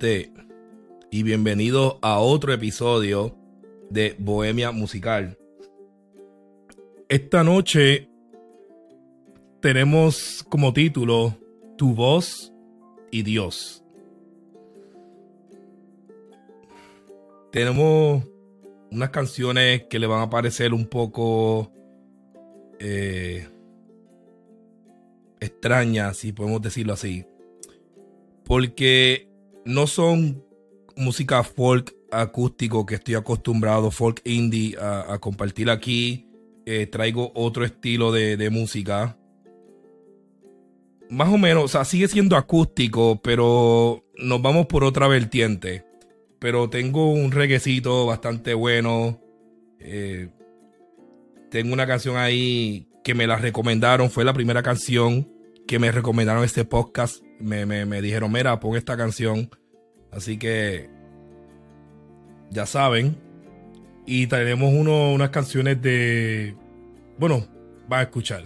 [0.00, 3.34] y bienvenidos a otro episodio
[3.90, 5.36] de Bohemia Musical.
[7.08, 8.08] Esta noche
[9.60, 11.36] tenemos como título
[11.76, 12.52] Tu voz
[13.10, 13.82] y Dios.
[17.50, 18.22] Tenemos
[18.92, 21.72] unas canciones que le van a parecer un poco
[22.78, 23.48] eh,
[25.40, 27.26] extrañas, si podemos decirlo así.
[28.44, 29.27] Porque
[29.68, 30.42] no son
[30.96, 36.26] música folk acústico que estoy acostumbrado, folk indie, a, compartir aquí.
[36.64, 39.18] Eh, traigo otro estilo de, música.
[41.10, 45.84] Más o menos, o sea, sigue siendo acústico, pero nos vamos por otra vertiente.
[46.38, 49.20] Pero tengo un reguecito bastante bueno.
[49.80, 50.28] Eh,
[51.50, 54.10] tengo una canción ahí que me la recomendaron.
[54.10, 55.30] Fue la primera canción
[55.66, 57.22] que me recomendaron este podcast.
[57.40, 59.50] Me, me dijeron, mira, pon esta canción.
[60.10, 60.88] Así que
[62.50, 63.16] ya saben.
[64.06, 66.54] Y tenemos uno, unas canciones de...
[67.18, 67.46] Bueno,
[67.92, 68.44] va a escuchar.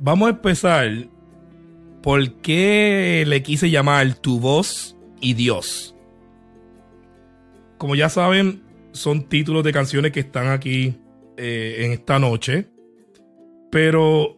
[0.00, 0.90] Vamos a empezar.
[2.02, 5.94] ¿Por qué le quise llamar Tu voz y Dios?
[7.78, 8.62] Como ya saben,
[8.92, 10.96] son títulos de canciones que están aquí
[11.36, 12.68] eh, en esta noche.
[13.70, 14.35] Pero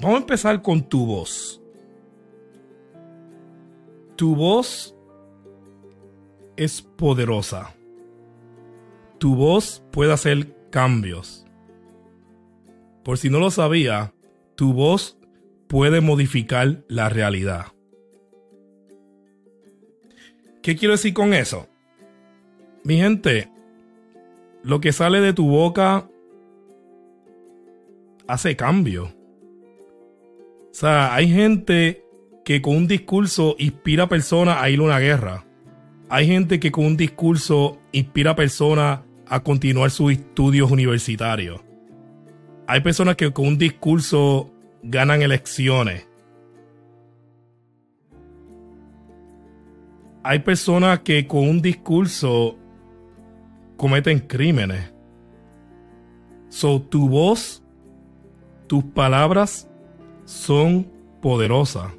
[0.00, 1.62] vamos a empezar con tu voz.
[4.16, 4.96] Tu voz
[6.56, 7.74] es poderosa.
[9.18, 11.46] Tu voz puede hacer cambios.
[13.04, 14.14] Por si no lo sabía,
[14.56, 15.18] tu voz
[15.68, 17.66] puede modificar la realidad.
[20.62, 21.68] ¿Qué quiero decir con eso?
[22.84, 23.50] Mi gente,
[24.62, 26.10] lo que sale de tu boca
[28.26, 29.12] hace cambio.
[30.76, 32.04] Sea, hay gente
[32.44, 35.46] que con un discurso inspira a personas a ir a una guerra.
[36.10, 41.62] Hay gente que con un discurso inspira a personas a continuar sus estudios universitarios.
[42.66, 46.06] Hay personas que con un discurso ganan elecciones.
[50.24, 52.58] Hay personas que con un discurso
[53.78, 54.92] cometen crímenes.
[56.50, 57.64] So, tu voz,
[58.66, 59.70] tus palabras
[60.26, 60.86] son
[61.22, 61.92] poderosas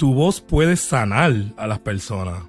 [0.00, 2.44] tu voz puede sanar a las personas.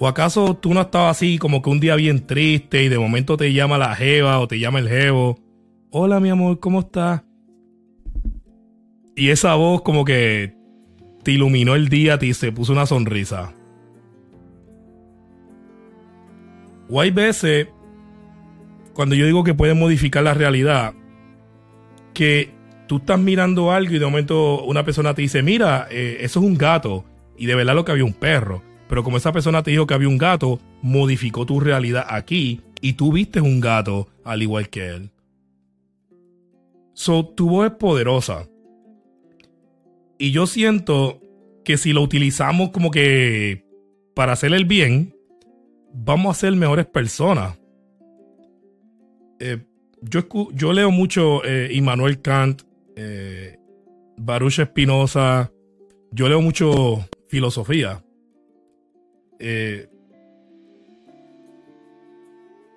[0.00, 3.36] ¿O acaso tú no estabas así como que un día bien triste y de momento
[3.36, 5.38] te llama la jeva o te llama el jevo?
[5.92, 7.22] Hola mi amor, ¿cómo estás?
[9.14, 10.56] Y esa voz como que
[11.22, 13.54] te iluminó el día y se puso una sonrisa.
[16.90, 17.68] O hay veces,
[18.94, 20.92] cuando yo digo que puede modificar la realidad,
[22.18, 22.50] que
[22.88, 26.46] tú estás mirando algo y de momento una persona te dice, mira, eh, eso es
[26.46, 27.04] un gato.
[27.36, 28.60] Y de verdad lo que había un perro.
[28.88, 32.94] Pero como esa persona te dijo que había un gato, modificó tu realidad aquí y
[32.94, 35.10] tú viste un gato al igual que él.
[36.92, 38.48] So, tu voz es poderosa.
[40.18, 41.20] Y yo siento
[41.64, 43.64] que si lo utilizamos como que
[44.16, 45.14] para hacer el bien,
[45.94, 47.56] vamos a ser mejores personas.
[49.38, 49.67] Eh,
[50.02, 52.62] yo, yo, leo mucho eh, Immanuel Kant
[52.96, 53.58] eh,
[54.16, 55.52] Baruch Espinosa.
[56.10, 58.02] Yo leo mucho filosofía.
[59.38, 59.88] Eh,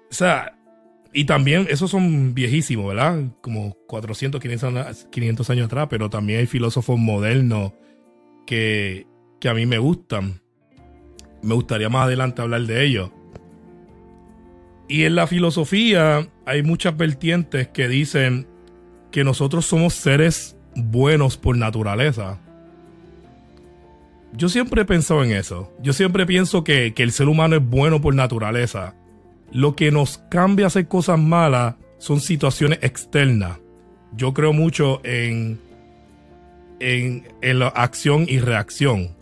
[0.09, 0.57] o sea,
[1.13, 3.23] y también, esos son viejísimos, ¿verdad?
[3.41, 7.73] Como 400, 500, años atrás, pero también hay filósofos modernos
[8.45, 9.07] que,
[9.39, 10.41] que a mí me gustan.
[11.41, 13.11] Me gustaría más adelante hablar de ellos.
[14.91, 18.46] Y en la filosofía hay muchas vertientes que dicen
[19.09, 22.41] que nosotros somos seres buenos por naturaleza.
[24.34, 25.72] Yo siempre he pensado en eso.
[25.82, 28.93] Yo siempre pienso que, el ser humano es bueno por naturaleza.
[29.53, 33.59] Lo que nos cambia a hacer cosas malas son situaciones externas.
[34.11, 35.58] Yo creo mucho en,
[36.82, 39.16] en, en la acción y reacción.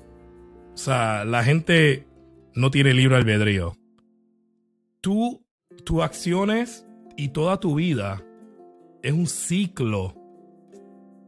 [0.74, 2.08] O sea, la gente
[2.56, 3.78] no tiene libre albedrío.
[5.00, 5.44] Tú,
[5.84, 6.86] tus acciones
[7.18, 8.24] y toda tu vida
[9.02, 10.16] es un ciclo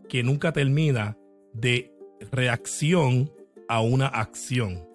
[0.10, 1.18] que nunca termina
[1.54, 1.94] de
[2.32, 3.32] reacción
[3.68, 4.86] a una acción.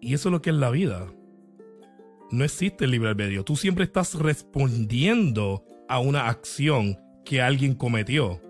[0.00, 1.12] Y eso es lo que es la vida.
[2.30, 3.44] No existe el libre albedrío.
[3.44, 8.40] Tú siempre estás respondiendo a una acción que alguien cometió.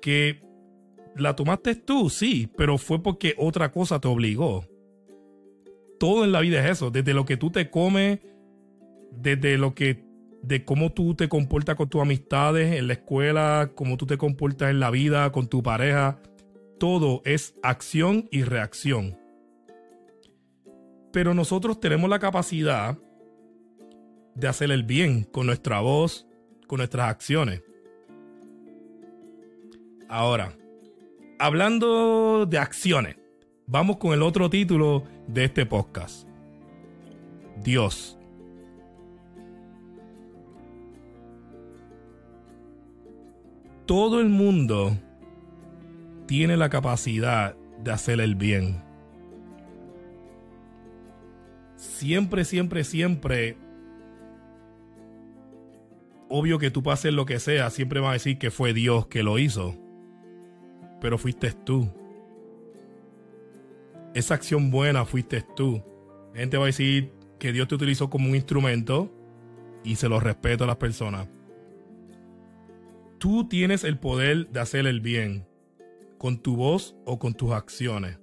[0.00, 0.47] Que
[1.18, 4.64] la tomaste tú, sí, pero fue porque otra cosa te obligó
[5.98, 6.90] todo en la vida es eso.
[6.90, 8.20] Desde lo que tú te comes
[9.10, 10.04] desde lo que
[10.42, 14.70] de cómo tú te comportas con tus amistades en la escuela, cómo tú te comportas
[14.70, 16.20] en la vida con tu pareja,
[16.78, 19.18] todo es acción y reacción.
[21.12, 22.96] Pero nosotros tenemos la capacidad
[24.34, 26.28] de hacer el bien con nuestra voz,
[26.68, 27.62] con nuestras acciones.
[30.08, 30.57] Ahora,
[31.38, 33.16] hablando de acciones,
[33.66, 36.26] vamos con el otro título de este podcast.
[37.62, 38.18] Dios.
[43.86, 44.98] Todo el mundo
[46.26, 48.82] tiene la capacidad de hacer el bien.
[51.76, 53.56] Siempre, siempre, siempre
[56.28, 59.22] obvio que tú hacer lo que sea, siempre va a decir que fue Dios que
[59.22, 59.87] lo hizo.
[61.00, 61.88] Pero fuiste tú.
[64.14, 65.82] Esa acción buena fuiste tú.
[66.34, 69.12] La gente va a decir que Dios te utilizó como un instrumento
[69.84, 71.28] y se lo respeto a las personas.
[73.18, 75.46] Tú tienes el poder de hacer el bien
[76.18, 78.18] con tu voz o con tus acciones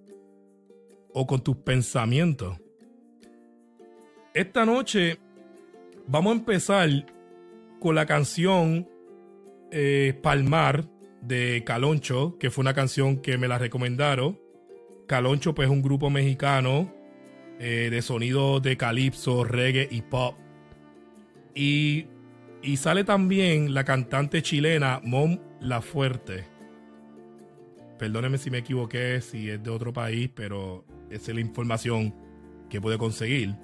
[1.14, 2.58] o con tus pensamientos.
[4.34, 5.18] Esta noche
[6.08, 6.90] vamos a empezar
[7.80, 8.88] con la canción
[9.72, 10.86] eh, Palmar
[11.28, 14.40] de Caloncho, que fue una canción que me la recomendaron.
[15.08, 16.94] Caloncho, pues, es un grupo mexicano
[17.60, 20.36] eh, de sonido de calipso, reggae y pop.
[21.54, 22.08] Y,
[22.62, 26.46] y sale también la cantante chilena Mom La Fuerte.
[27.98, 32.14] Perdóneme si me equivoqué, si es de otro país, pero esa es la información
[32.70, 33.56] que pude conseguir.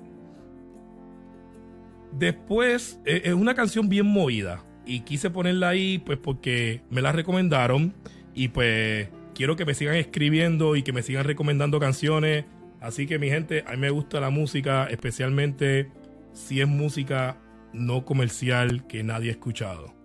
[2.14, 4.64] Después, eh, es una canción bien movida.
[4.92, 7.94] Y quise ponerla ahí, pues porque me la recomendaron.
[8.36, 12.44] Y pues quiero que me sigan escribiendo y que me sigan recomendando canciones.
[12.82, 15.90] Así que mi gente, a mí me gusta la música, especialmente
[16.34, 17.38] si es música
[17.72, 19.96] no comercial que nadie ha escuchado.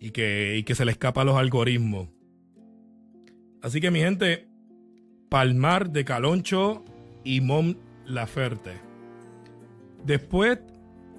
[0.00, 2.08] Y que, y que se le escapa a los algoritmos.
[3.60, 4.48] Así que mi gente,
[5.28, 6.86] Palmar de Caloncho
[7.22, 7.74] y Mom
[8.06, 8.72] Laferte.
[10.06, 10.58] Después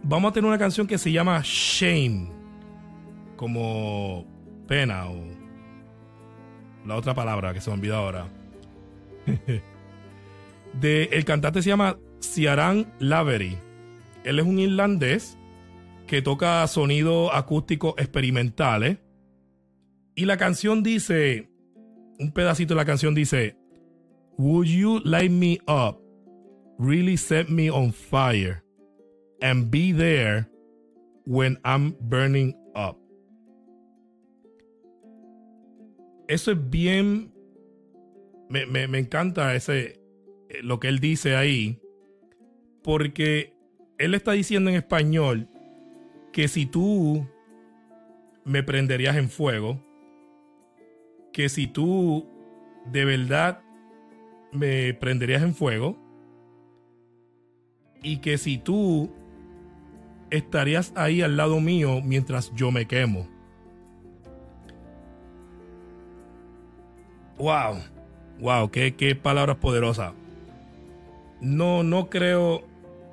[0.07, 2.31] vamos a tener una canción que se llama Shame.
[3.36, 4.25] Como
[4.68, 5.15] pena o
[6.86, 8.27] la otra palabra que se me olvidó ahora.
[10.80, 13.57] de, el cantante se llama Ciaran Lavery.
[14.24, 15.38] Él es un irlandés
[16.07, 18.98] que toca sonidos acústicos experimentales.
[20.15, 21.51] Y la canción dice,
[22.18, 23.56] un pedacito de la canción dice,
[24.38, 26.01] Would you light me up?
[26.80, 28.67] Really set me on fire
[29.42, 30.50] and be there
[31.25, 32.98] when I'm burning up.
[36.28, 37.31] Eso es bien.
[38.50, 40.00] Me, me, encanta ese
[40.50, 41.80] eh, lo que él dice ahí.
[42.84, 43.54] Porque
[43.98, 45.50] él está diciendo en español
[46.31, 47.28] que si tú
[48.45, 49.83] me prenderías en fuego,
[51.33, 52.25] que si tú
[52.92, 53.62] de verdad
[54.54, 55.98] me prenderías en fuego,
[58.01, 59.12] y que si tú
[60.29, 63.28] estarías ahí al lado mío mientras yo me quemo.
[67.37, 67.83] Wow,
[68.40, 70.13] wow, qué, qué palabras poderosas.
[71.40, 72.63] No, no creo,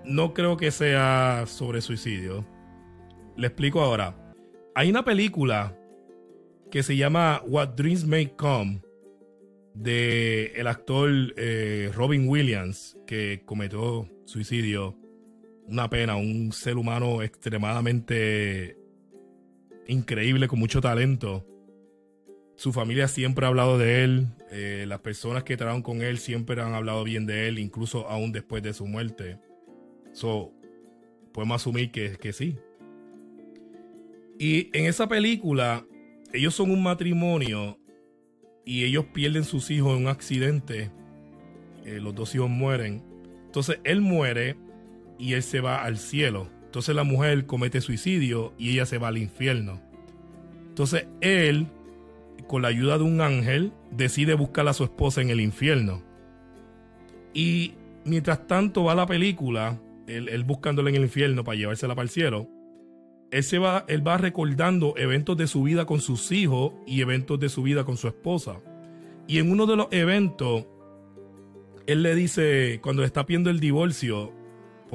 [0.04, 2.44] no creo que sea sobre suicidio.
[3.36, 4.14] Le explico ahora.
[4.74, 5.76] Hay una película
[6.70, 8.82] que se llama What Dreams May Come
[9.74, 14.96] de el actor eh, Robin Williams que cometió suicidio
[15.68, 18.76] una pena, un ser humano extremadamente
[19.86, 21.46] increíble, con mucho talento.
[22.56, 26.60] Su familia siempre ha hablado de él, eh, las personas que trabajan con él siempre
[26.60, 29.38] han hablado bien de él, incluso aún después de su muerte.
[30.12, 30.52] So,
[31.32, 32.56] podemos asumir que, que sí.
[34.38, 35.84] Y en esa película,
[36.32, 37.78] ellos son un matrimonio
[38.64, 40.90] y ellos pierden sus hijos en un accidente.
[41.84, 43.02] Eh, los dos hijos mueren.
[43.46, 44.56] Entonces él muere
[45.18, 46.48] y él se va al cielo.
[46.64, 49.80] Entonces la mujer comete suicidio y ella se va al infierno.
[50.68, 51.68] Entonces él,
[52.48, 56.02] con la ayuda de un ángel, decide buscar a su esposa en el infierno.
[57.32, 62.04] Y mientras tanto va la película, él, él buscándola en el infierno para llevársela para
[62.04, 62.48] el cielo,
[63.30, 67.40] él, se va, él va recordando eventos de su vida con sus hijos y eventos
[67.40, 68.60] de su vida con su esposa.
[69.26, 70.66] Y en uno de los eventos,
[71.86, 74.32] él le dice, cuando le está pidiendo el divorcio,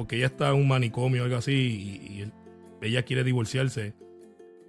[0.00, 2.32] porque ella está en un manicomio o algo así y,
[2.80, 3.92] ella quiere divorciarse.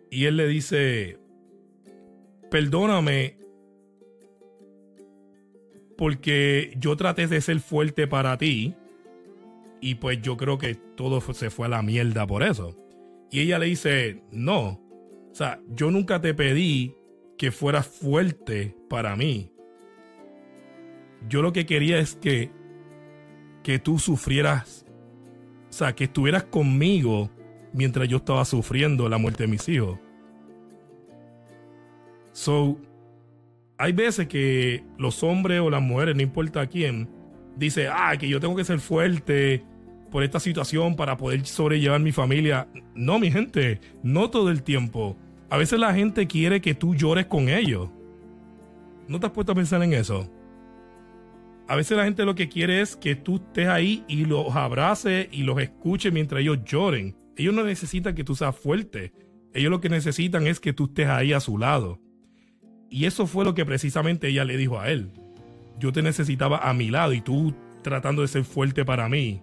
[0.09, 1.19] Y él le dice,
[2.50, 3.38] perdóname
[5.97, 8.75] porque yo traté de ser fuerte para ti
[9.79, 12.77] Y pues yo creo que todo se fue a la mierda por eso.
[13.31, 14.81] Y ella le dice, no,
[15.31, 16.93] o sea, yo nunca te pedí
[17.38, 19.53] que fueras fuerte para mí.
[21.29, 22.51] Yo lo que quería es que,
[23.63, 24.85] que tú sufrieras,
[25.71, 27.31] o sea, que estuvieras conmigo
[27.71, 29.97] mientras yo estaba sufriendo la muerte de mis hijos.
[32.33, 32.77] So,
[33.77, 37.09] hay veces que los hombres o las mujeres, no importa quién,
[37.55, 39.63] dice, ah, que yo tengo que ser fuerte
[40.11, 42.67] por esta situación para poder sobrellevar mi familia.
[42.93, 45.15] No, mi gente, no todo el tiempo.
[45.49, 47.89] A veces la gente quiere que tú llores con ellos.
[49.07, 50.29] ¿No te has puesto a pensar en eso?
[51.71, 55.29] A veces la gente lo que quiere es que tú estés ahí y los abraces
[55.31, 57.15] y los escuches mientras ellos lloren.
[57.37, 59.13] Ellos no necesitan que tú seas fuerte.
[59.53, 62.01] Ellos lo que necesitan es que tú estés ahí a su lado.
[62.89, 65.13] Y eso fue lo que precisamente ella le dijo a él.
[65.79, 69.41] Yo te necesitaba a mi lado y tú tratando de ser fuerte para mí.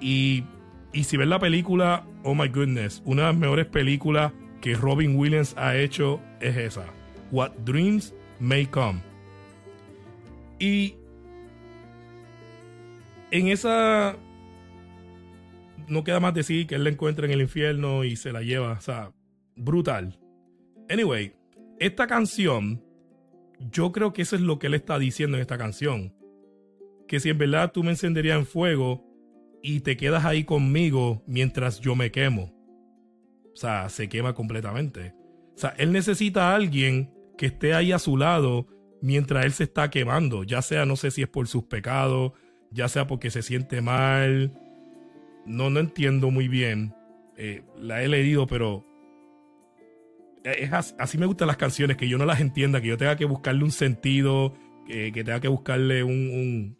[0.00, 0.44] Y,
[0.92, 5.16] y si ves la película, oh my goodness, una de las mejores películas que Robin
[5.16, 6.86] Williams ha hecho es esa.
[7.32, 9.11] What Dreams May Come.
[10.62, 10.94] Y
[13.32, 14.16] en esa
[15.88, 18.70] no queda más decir que él la encuentra en el infierno y se la lleva.
[18.70, 19.12] O sea,
[19.56, 20.20] brutal.
[20.88, 21.34] Anyway,
[21.80, 22.80] esta canción,
[23.72, 26.14] yo creo que eso es lo que él está diciendo en esta canción.
[27.08, 29.04] Que si en verdad tú me encenderías en fuego
[29.64, 32.54] y te quedas ahí conmigo mientras yo me quemo.
[33.52, 35.12] O sea, se quema completamente.
[35.56, 38.68] O sea, él necesita a alguien que esté ahí a su lado
[39.02, 40.44] mientras él se está quemando.
[40.44, 42.32] Ya sea, no sé si es por sus pecados,
[42.70, 44.52] ya sea porque se siente mal,
[45.44, 46.94] no, no entiendo muy bien.
[47.36, 48.86] Eh, la he leído, pero
[50.44, 53.24] es así, me gustan las canciones, que yo no las entienda, que yo tenga que
[53.24, 54.54] buscarle un sentido,
[54.86, 56.76] que, tenga que buscarle un,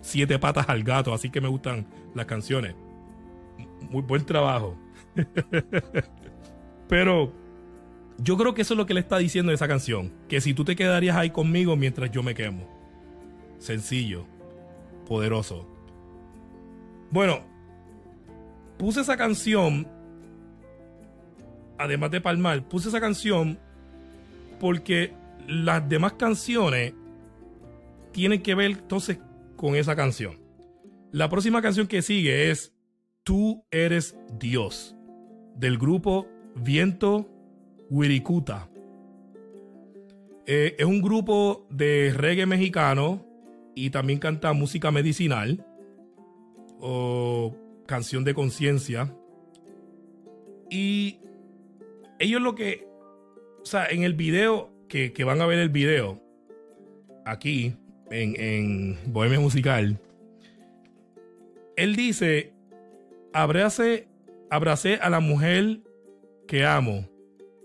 [0.00, 2.74] siete patas al gato, así que me gustan las canciones.
[3.90, 4.78] Muy buen trabajo.
[6.88, 7.32] pero
[8.18, 10.52] yo creo que eso es lo que le está diciendo en esa canción, que si
[10.52, 12.68] tú te quedarías ahí conmigo mientras yo me quemo.
[13.58, 14.26] Sencillo,
[15.06, 15.66] poderoso.
[17.10, 17.40] Bueno,
[18.76, 19.86] puse esa canción,
[21.78, 23.58] además de Palmar, puse esa canción
[24.58, 25.14] porque
[25.46, 26.92] las demás canciones
[28.12, 29.18] tienen que ver entonces
[29.56, 30.40] con esa canción.
[31.12, 32.74] La próxima canción que sigue es
[33.22, 34.96] Tú eres Dios,
[35.54, 37.37] del grupo Viento
[37.90, 38.68] Wirikuta.
[40.46, 43.24] Eh, es un grupo de reggae mexicano
[43.74, 45.64] y también canta música medicinal
[46.80, 47.54] o
[47.86, 49.14] canción de conciencia.
[50.70, 51.20] Y
[52.18, 52.86] ellos lo que,
[53.60, 56.22] o sea, en el video, que, van a ver el video,
[57.24, 57.76] aquí,
[58.10, 60.00] en, en Bohemia Musical,
[61.76, 62.52] él dice,
[63.32, 64.08] abracé,
[64.50, 65.80] abracé a la mujer
[66.46, 67.08] que amo,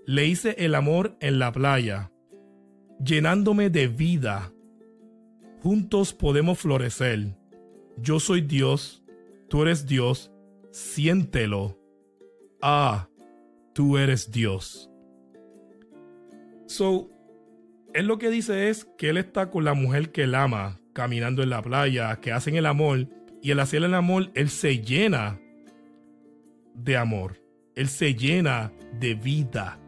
[0.06, 2.12] le hice el amor en la playa,
[3.04, 4.52] llenándome de vida.
[5.62, 7.38] Juntos podemos florecer.
[7.98, 9.04] Yo soy Dios
[9.54, 10.32] tú eres Dios,
[10.72, 11.78] siéntelo.
[12.60, 13.08] Ah,
[13.74, 14.90] tú eres Dios.
[16.66, 17.12] So,
[17.94, 21.44] él lo que dice es que él está con la mujer que él ama, caminando
[21.44, 23.08] en la playa, que hacen el amor,
[23.44, 25.40] y al hacer el amor, él se llena
[26.74, 27.40] de amor.
[27.76, 29.80] Él se llena de vida.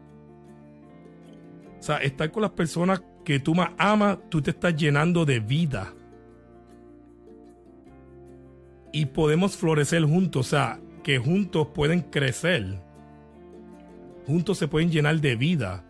[1.86, 5.94] Sea, estar con las personas que tú más amas, tú te estás llenando de vida
[8.90, 12.80] y podemos florecer juntos, o sea, que juntos pueden crecer.
[14.26, 15.84] Juntos se pueden llenar de vida.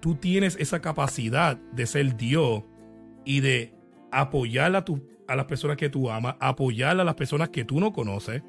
[0.00, 2.64] Tú tienes esa capacidad de ser Dios
[3.24, 3.72] y de
[4.10, 4.84] apoyar a,
[5.28, 8.42] a las personas que tú amas, apoyar a las personas que tú no conoces.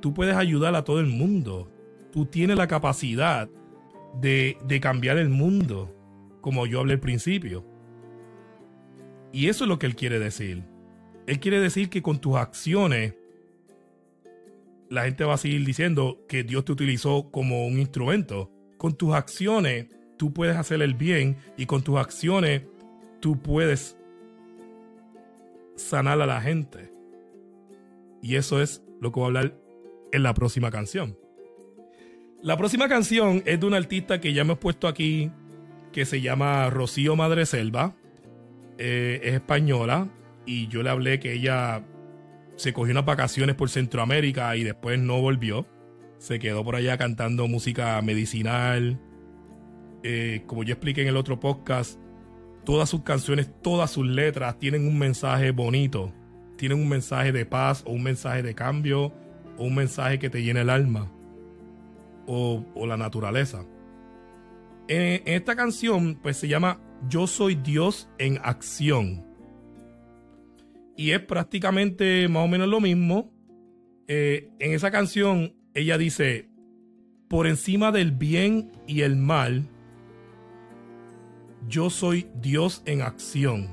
[0.00, 1.70] Tú puedes ayudar a todo el mundo.
[2.10, 3.48] Tú tienes la capacidad
[4.20, 5.94] de, de cambiar el mundo,
[6.40, 7.64] como yo hablé al principio.
[9.32, 10.64] Y eso es lo que él quiere decir.
[11.26, 13.14] Él quiere decir que con tus acciones,
[14.88, 18.50] la gente va a seguir diciendo que Dios te utilizó como un instrumento.
[18.76, 22.62] Con tus acciones, tú puedes hacer el bien y con tus acciones,
[23.20, 23.96] tú puedes
[25.76, 26.92] sanar a la gente.
[28.22, 29.54] Y eso es lo que voy a hablar
[30.12, 31.16] en la próxima canción.
[32.42, 35.30] La próxima canción es de una artista que ya me he puesto aquí,
[35.92, 37.96] que se llama Rocío Madreselva.
[38.78, 40.08] Eh, es española
[40.46, 41.84] y yo le hablé que ella
[42.56, 45.66] se cogió unas vacaciones por Centroamérica y después no volvió.
[46.18, 49.00] Se quedó por allá cantando música medicinal.
[50.02, 51.98] Eh, como yo expliqué en el otro podcast,
[52.64, 56.12] todas sus canciones, todas sus letras tienen un mensaje bonito.
[56.56, 59.14] tienen un mensaje de paz o un mensaje de cambio
[59.56, 61.10] o un mensaje que te llena el alma
[62.26, 63.64] o, la naturaleza.
[64.90, 69.24] En, esta canción pues se llama Yo soy Dios en acción.
[70.96, 73.32] Y es prácticamente más o menos lo mismo.
[74.08, 76.50] Eh, en esa canción ella dice,
[77.28, 79.68] por encima del bien y el mal,
[81.68, 83.68] yo soy Dios en acción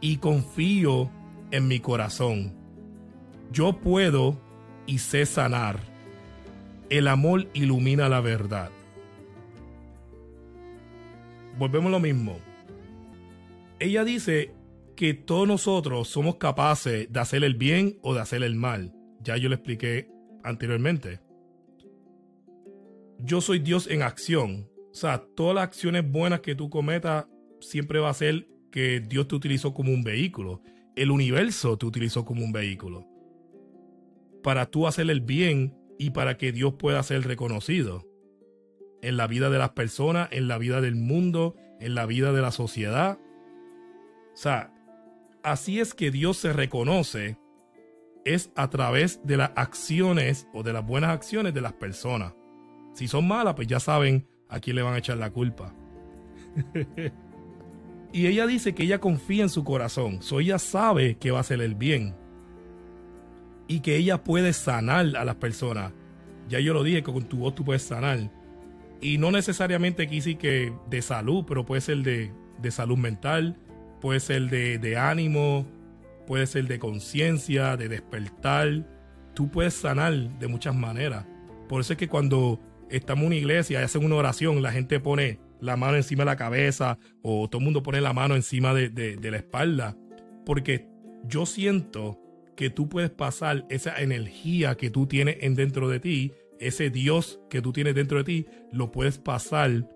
[0.00, 1.10] y confío
[1.50, 2.54] en mi corazón.
[3.50, 4.40] Yo puedo
[4.86, 5.80] y sé sanar.
[6.88, 8.70] El amor ilumina la verdad.
[11.58, 12.38] Volvemos a lo mismo.
[13.78, 14.54] Ella dice
[14.96, 18.92] que todos nosotros somos capaces de hacer el bien o de hacer el mal.
[19.20, 20.08] Ya yo lo expliqué
[20.42, 21.20] anteriormente.
[23.18, 24.68] Yo soy Dios en acción.
[24.90, 27.26] O sea, todas las acciones buenas que tú cometas
[27.60, 30.62] siempre va a ser que Dios te utilizó como un vehículo.
[30.96, 33.06] El universo te utilizó como un vehículo.
[34.42, 38.04] Para tú hacer el bien y para que Dios pueda ser reconocido.
[39.04, 42.40] En la vida de las personas, en la vida del mundo, en la vida de
[42.40, 43.18] la sociedad.
[44.32, 44.72] O sea,
[45.42, 47.38] así es que Dios se reconoce.
[48.24, 52.34] Es a través de las acciones o de las buenas acciones de las personas.
[52.94, 55.74] Si son malas, pues ya saben a quién le van a echar la culpa.
[58.12, 61.40] y ella dice que ella confía en su corazón, so ella sabe que va a
[61.40, 62.14] hacer el bien
[63.66, 65.92] y que ella puede sanar a las personas.
[66.48, 68.30] Ya yo lo dije que con tu voz tú puedes sanar.
[69.04, 72.32] Y no necesariamente quise que de salud, pero puede ser de,
[72.62, 73.58] de salud mental,
[74.00, 75.66] puede ser de, de ánimo,
[76.26, 78.88] puede ser de conciencia, de despertar.
[79.34, 81.26] Tú puedes sanar de muchas maneras.
[81.68, 82.58] Por eso es que cuando
[82.88, 86.30] estamos en una iglesia y hacen una oración, la gente pone la mano encima de
[86.30, 89.98] la cabeza o todo el mundo pone la mano encima de, la espalda.
[90.46, 90.88] Porque
[91.24, 92.18] yo siento
[92.56, 97.40] que tú puedes pasar esa energía que tú tienes en dentro de ti, ese Dios
[97.50, 99.88] que tú tienes dentro de ti, lo puedes pasar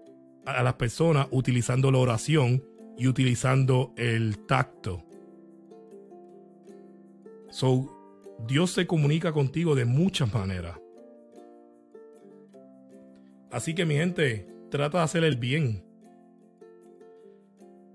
[0.44, 2.64] a las personas utilizando la oración
[2.96, 5.04] y utilizando el tacto.
[7.50, 7.94] So,
[8.46, 10.78] Dios se comunica contigo de muchas maneras.
[13.50, 15.84] Así que mi gente, trata de hacer el bien.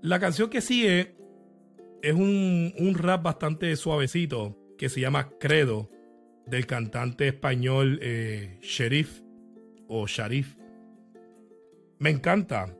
[0.02, 1.16] La canción que sigue
[2.02, 5.88] es un, rap bastante suavecito que se llama Credo
[6.46, 9.20] del cantante español eh, Sheriff
[9.88, 10.56] o Sharif.
[11.98, 12.76] Me encanta.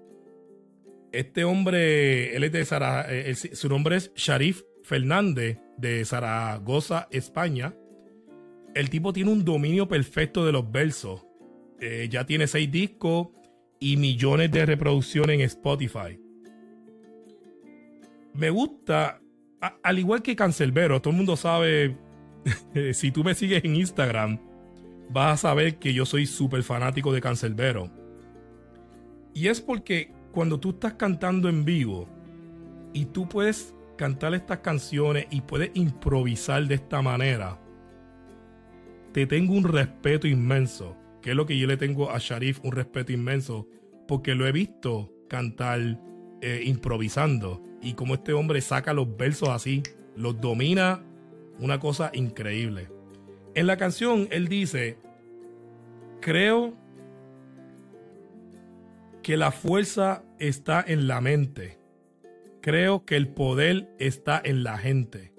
[1.13, 2.67] Este hombre, él es de
[3.09, 7.75] eh, su nombre es Sharif Fernández de Zaragoza, España.
[8.75, 11.25] El tipo tiene un dominio perfecto de los versos.
[11.81, 13.29] Eh, ya tiene seis discos
[13.79, 16.19] y millones de reproducciones en Spotify.
[18.33, 19.21] Me gusta,
[19.83, 21.97] al igual que Cancelbero, todo el mundo sabe,
[22.93, 24.39] si tú me sigues en Instagram,
[25.11, 27.91] vas a saber que yo soy súper fanático de Cancelbero.
[29.33, 32.09] Y es porque cuando tú estás cantando en vivo
[32.93, 37.61] y tú puedes cantar estas canciones y puedes improvisar de esta manera,
[39.13, 42.73] te tengo un respeto inmenso que es lo que yo le tengo a Sharif un
[42.73, 43.67] respeto inmenso,
[44.07, 45.81] porque lo he visto cantar
[46.43, 49.83] eh, improvisando y como este hombre saca los versos así,
[50.17, 51.03] los domina,
[51.59, 52.89] una cosa increíble.
[53.55, 54.99] En la canción él dice,
[56.21, 56.75] creo
[59.23, 61.79] que la fuerza está en la mente.
[62.61, 65.33] Creo que el poder está en la gente.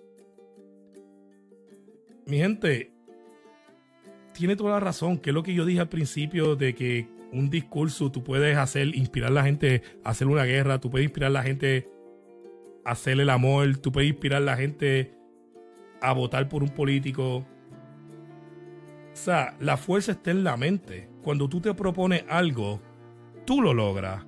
[2.26, 2.92] Mi gente,
[4.34, 7.50] tiene toda la razón, que es lo que yo dije al principio de que un
[7.50, 11.28] discurso tú puedes hacer, inspirar a la gente a hacer una guerra, tú puedes inspirar
[11.28, 11.90] a la gente
[12.84, 15.14] a hacer el amor, tú puedes inspirar a la gente
[16.10, 17.38] a votar por un político.
[17.38, 17.46] O
[19.14, 21.10] sea, la fuerza está en la mente.
[21.24, 22.82] Cuando tú te propones algo,
[23.46, 24.26] tú lo logras,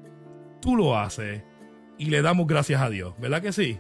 [0.62, 1.44] tú lo haces
[1.98, 3.80] y le damos gracias a Dios, ¿verdad que sí?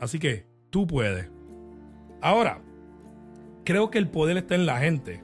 [0.00, 1.30] Así que tú puedes.
[2.20, 2.60] Ahora,
[3.64, 5.22] creo que el poder está en la gente.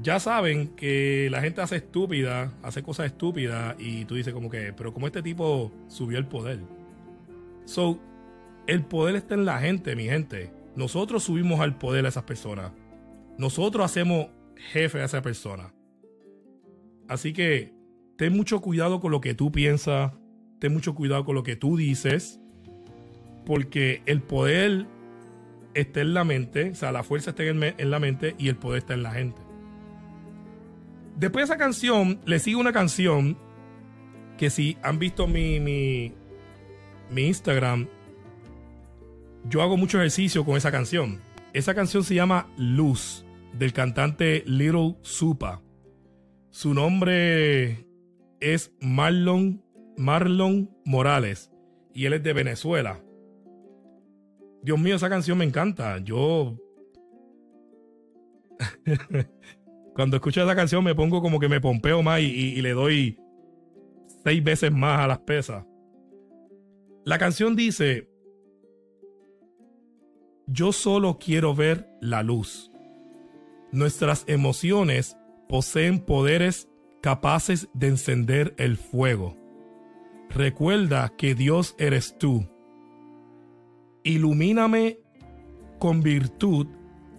[0.00, 4.72] Ya saben que la gente hace estúpida, hace cosas estúpidas y tú dices como que,
[4.72, 6.60] pero como este tipo subió el poder.
[7.68, 8.00] So,
[8.66, 10.50] el poder está en la gente, mi gente.
[10.74, 12.72] Nosotros subimos al poder a esas personas.
[13.36, 14.28] Nosotros hacemos
[14.72, 15.74] jefe a esa persona.
[17.08, 17.74] Así que
[18.16, 20.14] ten mucho cuidado con lo que tú piensas,
[20.60, 22.40] ten mucho cuidado con lo que tú dices,
[23.44, 24.86] porque el poder
[25.74, 28.78] está en la mente, o sea, la fuerza está en, la mente y el poder
[28.78, 29.42] está en la gente.
[31.16, 33.36] Después de esa canción, le sigue una canción
[34.38, 36.14] que si han visto mi, mi,
[37.10, 37.88] mi Instagram,
[39.48, 41.20] yo hago mucho ejercicio con esa canción.
[41.52, 45.62] Esa canción se llama Luz, del cantante Little Supa.
[46.50, 47.86] Su nombre
[48.40, 49.62] es Marlon,
[49.96, 51.50] Marlon Morales
[51.94, 53.02] y él es de Venezuela.
[54.62, 55.98] Dios mío, esa canción me encanta.
[55.98, 56.56] Yo.
[59.94, 63.18] Cuando escucho esa canción me pongo como que me pompeo más y, le doy
[64.24, 65.64] seis veces más a las pesas.
[67.08, 68.06] La canción dice:
[70.46, 72.70] Yo solo quiero ver la luz.
[73.72, 75.16] Nuestras emociones
[75.48, 76.68] poseen poderes
[77.00, 79.38] capaces de encender el fuego.
[80.28, 82.46] Recuerda que Dios eres tú.
[84.02, 84.98] Ilumíname
[85.78, 86.66] con virtud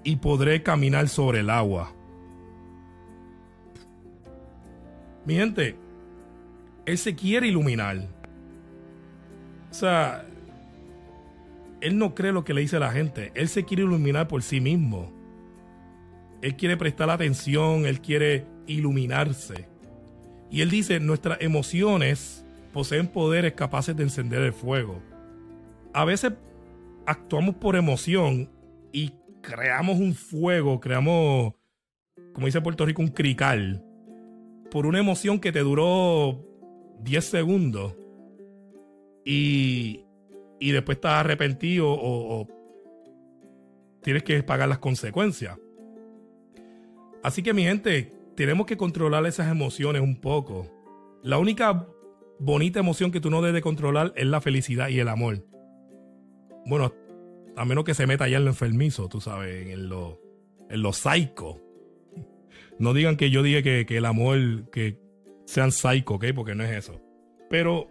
[0.04, 1.95] y podré caminar sobre el agua.
[5.25, 5.80] Mi gente,
[6.86, 8.18] Él se quiere iluminar.
[9.69, 10.25] O sea,
[11.82, 13.32] Él no cree lo que le dice la gente.
[13.36, 15.12] Él se quiere iluminar por sí mismo.
[16.41, 19.67] Él quiere prestar atención, Él quiere iluminarse.
[20.49, 25.01] Y Él dice, nuestras emociones poseen poderes capaces de encender el fuego.
[25.93, 26.34] A veces
[27.05, 28.49] actuamos por emoción
[28.91, 31.53] y creamos un fuego, creamos,
[32.34, 33.84] como dice Puerto Rico, un crical,
[34.71, 36.45] por una emoción que te duró
[37.01, 37.98] 10 segundos
[39.25, 40.05] y,
[40.60, 42.47] y después estás arrepentido o,
[44.01, 45.58] tienes que pagar las consecuencias.
[47.21, 50.71] Así que mi gente, tenemos que controlar esas emociones un poco.
[51.21, 51.88] La única
[52.39, 55.45] bonita emoción que tú no debes controlar es la felicidad y el amor.
[56.65, 56.93] Bueno,
[57.58, 60.21] a menos que se meta ya en lo enfermizo, tú sabes, en lo,
[60.69, 61.62] en psycho.
[62.77, 64.97] No digan que yo dije que, que el amor, que
[65.45, 66.25] sean psycho, ¿ok?
[66.34, 67.01] Porque no es eso.
[67.49, 67.89] Pero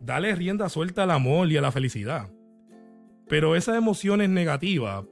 [0.00, 2.30] dale rienda suelta al amor y a la felicidad.
[3.28, 5.04] Pero esas emociones negativas,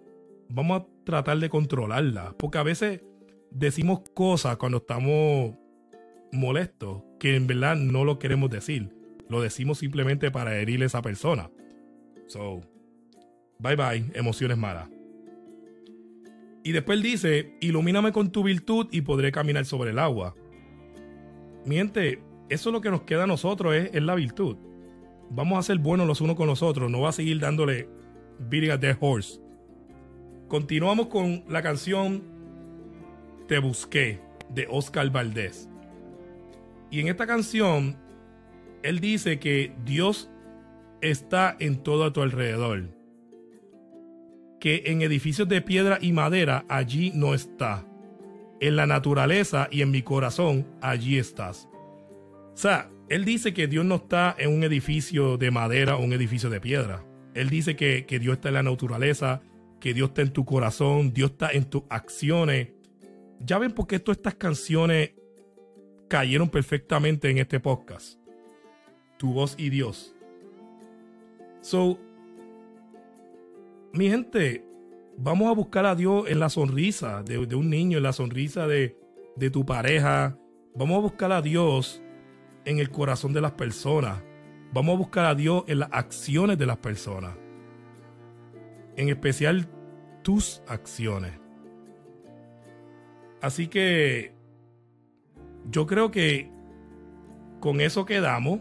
[0.49, 2.35] vamos a tratar de controlarlas.
[2.35, 3.03] Porque a veces
[3.51, 5.55] decimos cosas cuando estamos
[6.33, 8.91] molestos que en verdad no lo queremos decir.
[9.29, 11.51] Lo decimos simplemente para herir a esa persona.
[12.27, 12.61] So,
[13.59, 14.89] bye bye, emociones malas.
[16.63, 20.35] Y después dice, ilumíname con tu virtud y podré caminar sobre el agua.
[21.65, 24.57] Miente, eso es lo que nos queda a nosotros, es, es la virtud.
[25.31, 27.89] Vamos a ser buenos los unos con los otros, no va a seguir dándole
[28.39, 29.41] beating a dead horse.
[30.49, 32.23] Continuamos con la canción
[33.47, 35.69] te busqué de Oscar Valdés.
[36.91, 37.97] Y en esta canción,
[38.83, 40.31] él dice que Dios
[41.01, 42.91] está en todo a tu alrededor.
[44.61, 47.87] Que en edificios de piedra y madera allí no está.
[48.61, 51.69] En la naturaleza y en mi corazón allí estás.
[52.55, 56.13] O sea, él dice que Dios no está en un edificio de madera o un
[56.13, 57.05] edificio de piedra.
[57.35, 59.43] Él dice que, que Dios está en la naturaleza,
[59.81, 62.69] que Dios está en tu corazón, Dios está en tus acciones,
[63.41, 65.13] ya ven por qué todas estas canciones
[66.09, 68.19] cayeron perfectamente en este podcast.
[69.19, 70.15] Tu voz y Dios.
[71.61, 71.99] So,
[73.93, 74.65] mi gente,
[75.17, 78.97] vamos a buscar a Dios en la sonrisa de, un niño, en la sonrisa de,
[79.37, 80.39] de tu pareja.
[80.75, 82.03] Vamos a buscar a Dios
[82.67, 84.23] en el corazón de las personas.
[84.75, 87.35] Vamos a buscar a Dios en las acciones de las personas.
[88.97, 89.69] En especial
[90.23, 91.33] tus acciones.
[93.41, 94.35] Así que
[95.71, 96.51] yo creo que
[97.61, 98.61] con eso quedamos.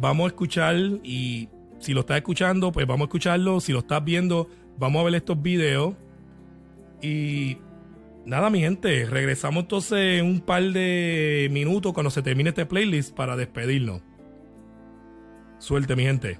[0.00, 1.48] Vamos a escuchar y
[1.80, 3.60] si lo estás escuchando, pues vamos a escucharlo.
[3.60, 5.94] Si lo estás viendo, vamos a ver estos videos.
[7.02, 7.58] Y
[8.28, 13.14] nada, mi gente, regresamos entonces en un par de minutos cuando se termine este playlist
[13.14, 14.02] para despedirnos.
[15.58, 16.38] Suerte, mi gente.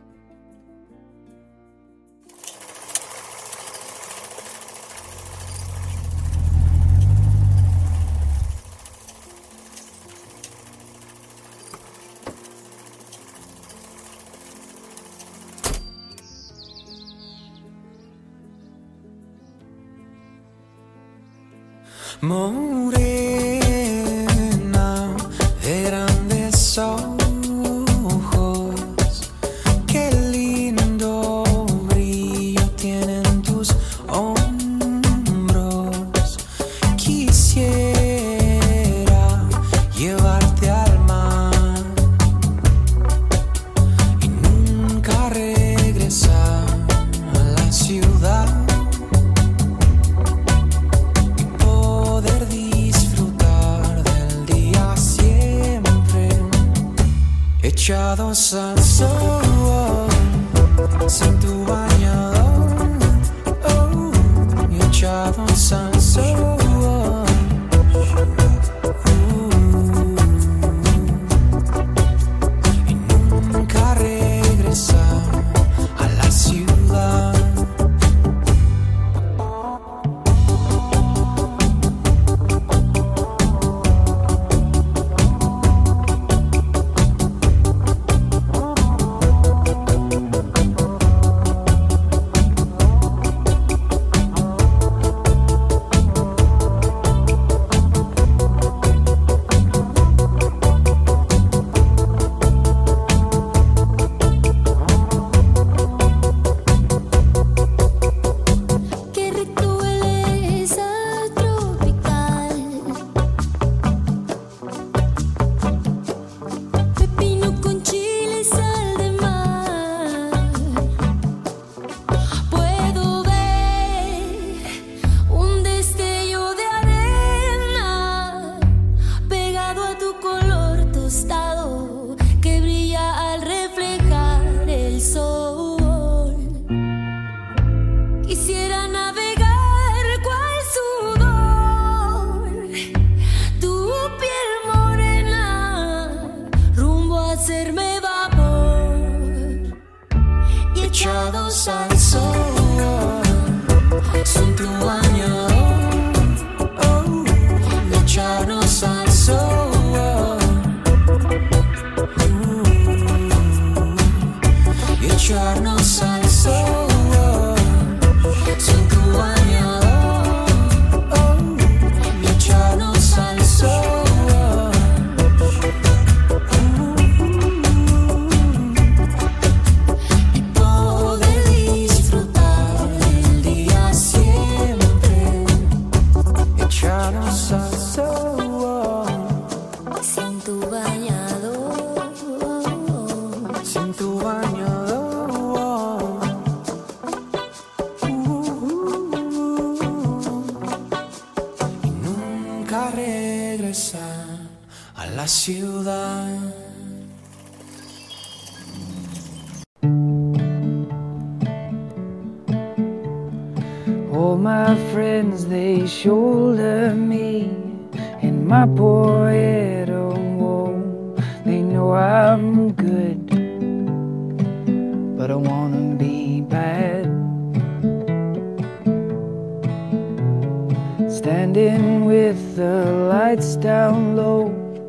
[232.38, 234.46] With the lights down low,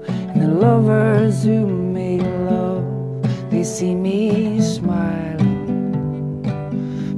[0.08, 2.84] and the lovers who make love,
[3.50, 5.58] they see me smiling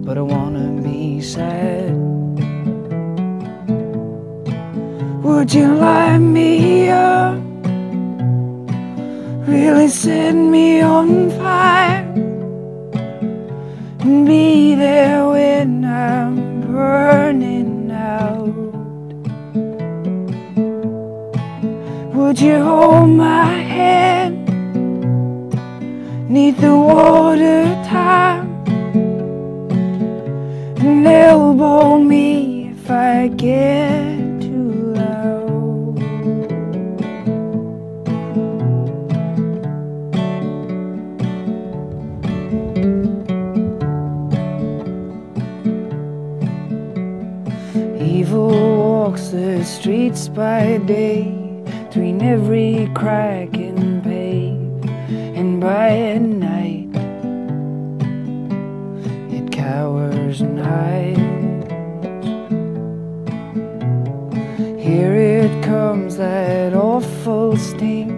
[0.06, 1.96] but I wanna be sad.
[5.24, 7.38] Would you light me up?
[9.48, 12.04] Really set me on fire?
[14.02, 17.51] And be there when I'm burning
[22.32, 24.48] Would you hold my hand?
[26.30, 28.48] Need the water time
[30.80, 36.00] and elbow me if I get too loud.
[48.00, 51.41] Evil walks the streets by day,
[51.92, 54.86] between every crack and pave,
[55.36, 56.88] and by night
[59.30, 61.20] it cowers and hides.
[64.82, 68.12] Here it comes, that awful sting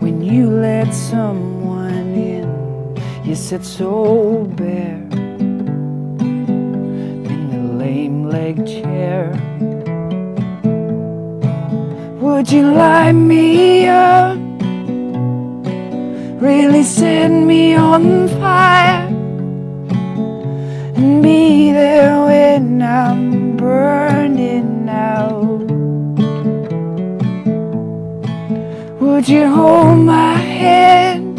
[0.00, 2.96] when you let someone in.
[3.22, 5.06] You sit so bare
[6.22, 9.43] in the lame leg chair.
[12.34, 14.36] Would you light me up?
[16.42, 19.06] Really set me on fire?
[20.96, 25.62] and be there when I'm burning out.
[29.00, 31.36] Would you hold my hand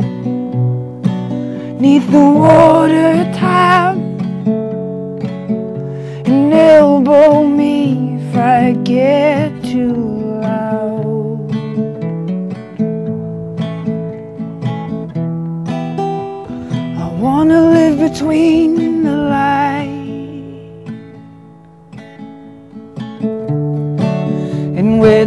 [1.82, 4.00] neath the water time
[6.26, 9.45] and elbow me if I get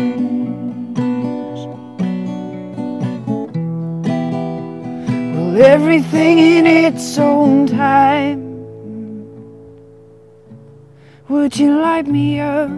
[5.35, 8.45] Well, everything in its own time.
[11.29, 12.71] Would you light me up?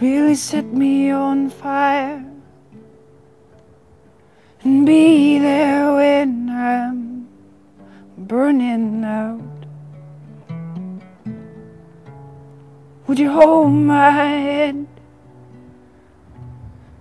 [0.00, 2.24] Really set me on fire?
[4.64, 7.28] and be there when I'm
[8.16, 9.33] burning out.
[13.14, 14.88] Would you hold my head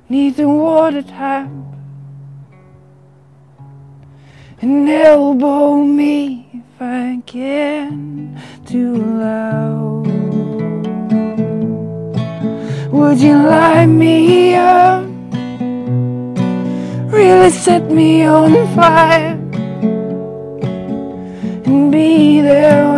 [0.10, 1.49] neath the water tap
[4.62, 10.06] and elbow me if I can too loud?
[12.91, 15.10] Would you light me up?
[17.10, 19.34] really set me on fire
[21.65, 22.92] and be there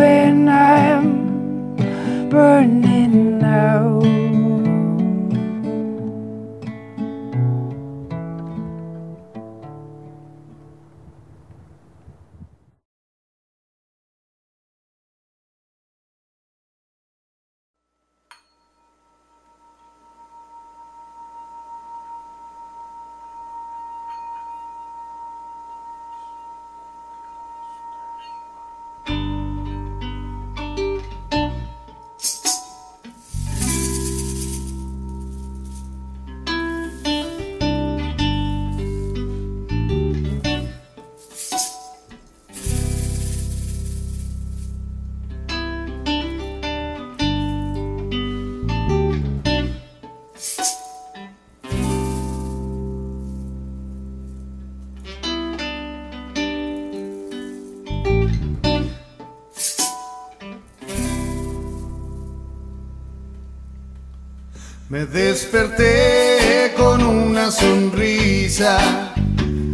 [64.96, 68.78] Me desperté con una sonrisa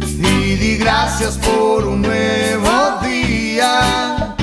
[0.02, 4.34] y di gracias por un nuevo día.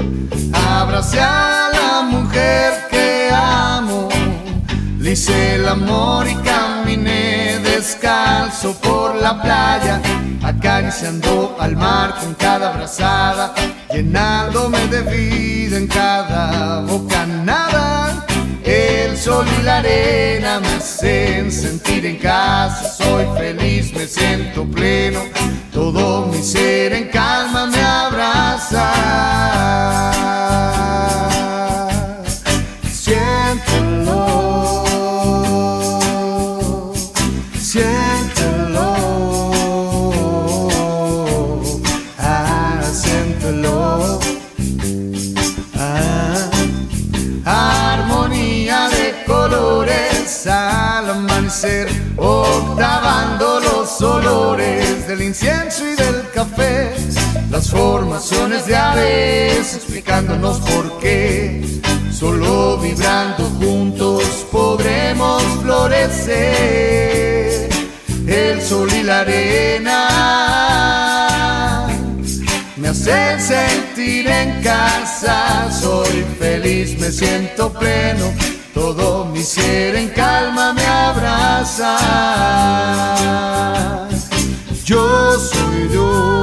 [0.54, 4.08] Abracé a la mujer que amo,
[5.00, 10.02] le hice el amor y caminé descalzo por la playa,
[10.42, 13.54] acariciando al mar con cada abrazada,
[13.94, 18.29] llenándome de vida en cada bocanada.
[19.20, 25.20] Sol y la arena me hacen sentir en casa, soy feliz, me siento pleno,
[25.74, 28.90] todo mi ser en calma me abraza.
[52.16, 56.94] Octavando los olores del incienso y del café,
[57.52, 61.62] las formaciones de aves explicándonos por qué,
[62.12, 66.90] solo vibrando juntos podremos florecer,
[68.26, 70.08] el sol y la arena
[72.78, 78.32] me hacen sentir en casa, soy feliz, me siento pleno,
[78.80, 81.98] todo mi ser en calma me abraza.
[84.86, 86.39] Yo soy Dios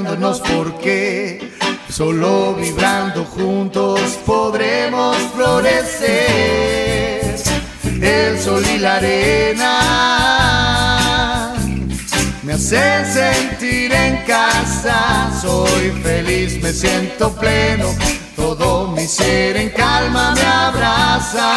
[0.00, 0.74] explicándonos por
[1.88, 6.14] solo vibrando juntos podremos florecer,
[8.00, 9.80] el sol y la arena
[12.42, 17.88] me hacen sentir en casa, soy feliz, me siento pleno,
[18.36, 21.50] todo mi ser en calma me abraza.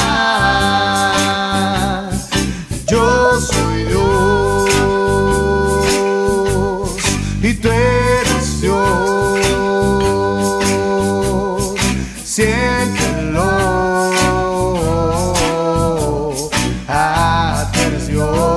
[18.25, 18.52] Ah,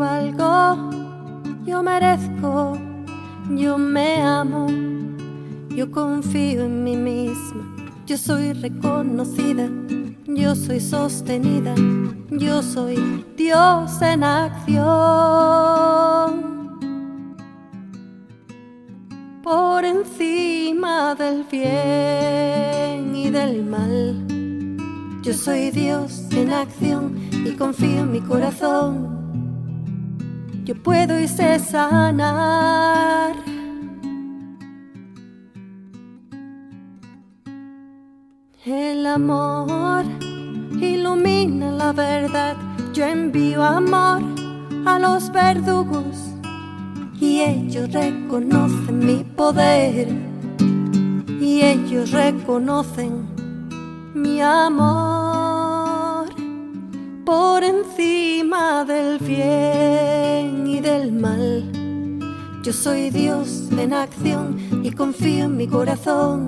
[0.00, 0.90] valgo,
[1.66, 2.78] yo merezco,
[3.50, 4.66] yo me amo,
[5.68, 7.76] yo confío en mí misma,
[8.06, 9.68] yo soy reconocida,
[10.26, 11.74] yo soy sostenida,
[12.30, 14.80] yo soy Dios en acción.
[19.42, 24.26] Por encima del bien y del mal,
[25.22, 29.19] yo soy Dios en acción y confío en mi corazón.
[30.64, 33.34] Yo puedo y sé sanar.
[38.64, 40.04] El amor
[40.80, 42.56] ilumina la verdad.
[42.92, 44.22] Yo envío amor
[44.84, 46.30] a los verdugos
[47.18, 50.08] y ellos reconocen mi poder
[51.40, 53.28] y ellos reconocen
[54.14, 55.39] mi amor
[57.30, 61.62] por encima del bien y del mal.
[62.64, 66.40] Yo soy Dios en acción y confío en mi corazón.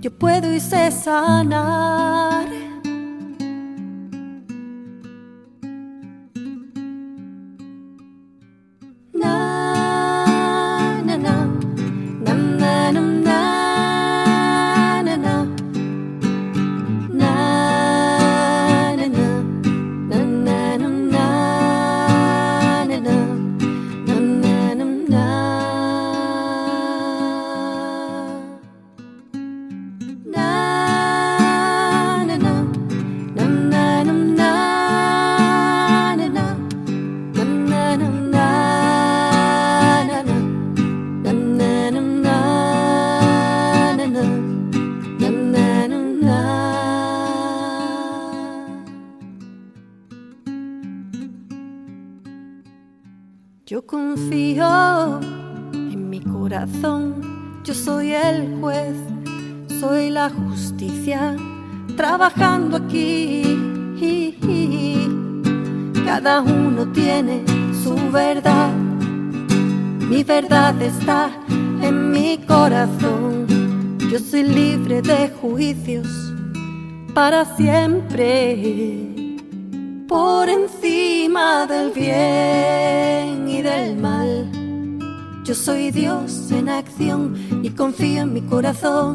[0.00, 2.48] Yo puedo y sé sanar.
[53.70, 55.20] Yo confío
[55.72, 58.96] en mi corazón, yo soy el juez,
[59.78, 61.36] soy la justicia,
[61.96, 63.44] trabajando aquí.
[66.04, 67.44] Cada uno tiene
[67.84, 71.30] su verdad, mi verdad está
[71.80, 73.46] en mi corazón.
[74.10, 76.08] Yo soy libre de juicios
[77.14, 79.06] para siempre
[80.08, 80.99] por encima
[81.30, 84.48] del bien y del mal.
[85.44, 89.14] Yo soy Dios en acción y confío en mi corazón.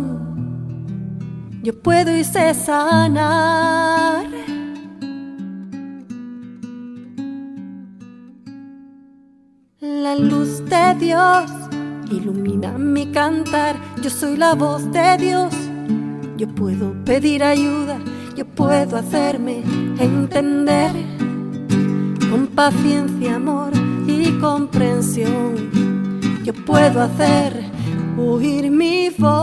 [1.61, 4.27] Yo puedo y sé sanar.
[9.81, 11.51] La luz de Dios
[12.09, 13.75] ilumina mi cantar.
[14.01, 15.53] Yo soy la voz de Dios.
[16.37, 17.99] Yo puedo pedir ayuda,
[18.37, 19.63] yo puedo hacerme
[19.99, 20.93] entender
[22.29, 23.71] con paciencia, amor
[24.07, 25.69] y comprensión.
[26.43, 27.63] Yo puedo hacer
[28.17, 29.35] huir mi voz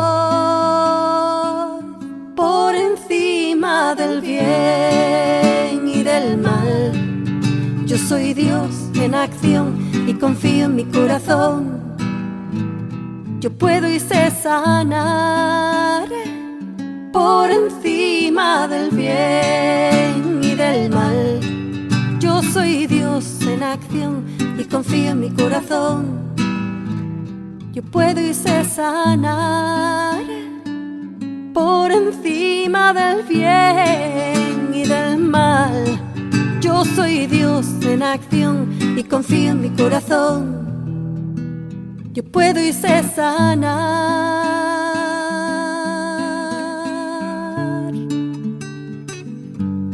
[2.37, 6.93] por encima del bien y del mal.
[7.87, 9.77] Yo soy Dios en acción
[10.07, 11.81] y confío en mi corazón.
[13.41, 16.09] Yo puedo y sé sanar
[17.13, 21.52] por encima del bien y del mal.
[22.43, 24.25] Yo soy Dios en acción
[24.59, 26.35] y confío en mi corazón.
[27.73, 30.23] Yo puedo y sé sanar
[31.55, 35.85] por encima del bien y del mal.
[36.61, 38.69] Yo soy Dios en acción
[38.99, 40.67] y confío en mi corazón.
[42.13, 44.52] Yo puedo y sé sanar.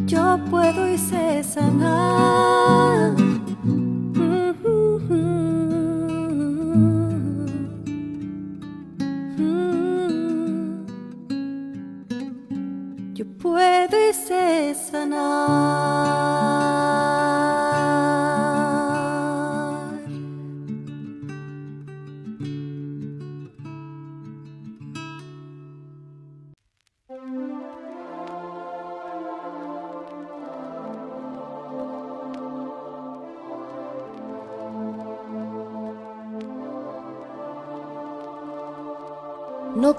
[0.08, 2.57] Yo puedo y sé sanar.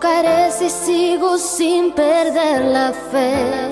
[0.01, 3.69] Si sigo sin perder la fe.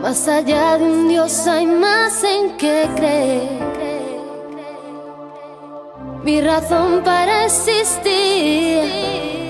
[0.00, 3.66] Más allá de un Dios hay más en que creer.
[6.22, 8.82] Mi razón para existir,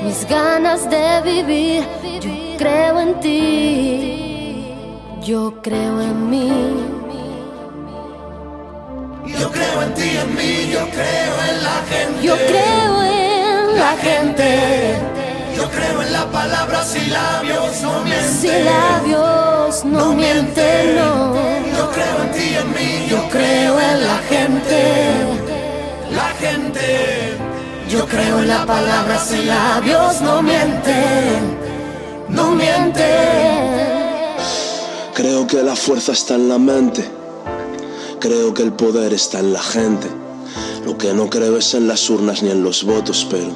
[0.05, 1.85] mis ganas de vivir,
[2.21, 4.75] yo creo en ti,
[5.23, 6.51] yo creo en mí.
[9.27, 12.23] Yo creo en ti, en mí, yo creo en la gente.
[12.23, 12.96] Yo creo
[13.87, 14.99] la gente,
[15.57, 18.37] Yo creo en la palabra si labios no mienten.
[18.43, 21.35] si labios no mienten, no.
[21.77, 24.79] Yo creo en ti, en mí, yo Yo creo en la gente.
[26.19, 26.87] la gente.
[27.89, 31.41] Yo creo en la palabra si labios no mienten,
[32.29, 33.07] no mienten.
[35.15, 37.03] Creo que la fuerza está en la mente.
[38.19, 40.09] Creo que el poder está en la gente.
[40.87, 43.51] Lo que no creo es en las urnas ni en los votos, pero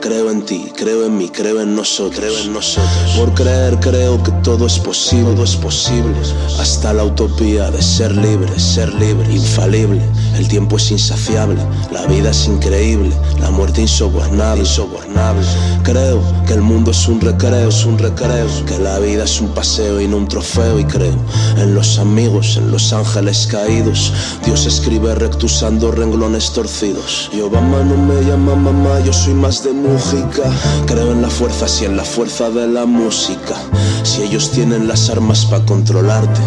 [0.00, 2.20] creo en ti, creo en mí, creo en nosotros.
[2.20, 3.16] Creo en nosotros.
[3.16, 6.14] Por creer creo que todo es posible, todo es posible.
[6.60, 10.00] Hasta la utopía de ser libre, ser libre, infalible.
[10.36, 11.60] El tiempo es insaciable,
[11.90, 13.10] la vida es increíble,
[13.40, 15.44] la muerte insobornable, insobornable.
[15.82, 19.48] Creo que el mundo es un recreo, es un recreo, que la vida es un
[19.48, 21.16] paseo y no un trofeo y creo
[21.56, 24.12] en los amigos, en los ángeles caídos.
[24.44, 26.75] Dios escribe recto usando renglones torcidos.
[26.82, 30.42] Y Obama no me llama mamá, yo soy más de Mújica.
[30.86, 33.54] Creo en la fuerza, sí en la fuerza de la música.
[34.02, 36.40] Si ellos tienen las armas para controlarte,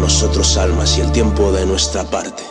[0.00, 2.42] nosotros almas y el tiempo de nuestra parte.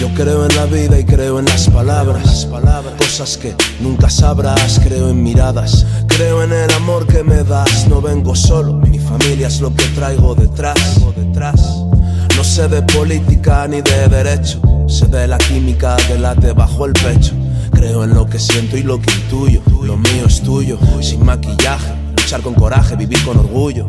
[0.00, 2.48] Yo creo en la vida y creo en las palabras,
[2.96, 4.80] cosas que nunca sabrás.
[4.82, 7.86] Creo en miradas, creo en el amor que me das.
[7.88, 10.80] No vengo solo, mi familia es lo que traigo detrás.
[12.38, 16.92] No sé de política ni de derecho, sé de la química que late bajo el
[16.92, 17.32] pecho.
[17.72, 21.94] Creo en lo que siento y lo que intuyo, lo mío es tuyo, sin maquillaje,
[22.16, 23.88] luchar con coraje, vivir con orgullo.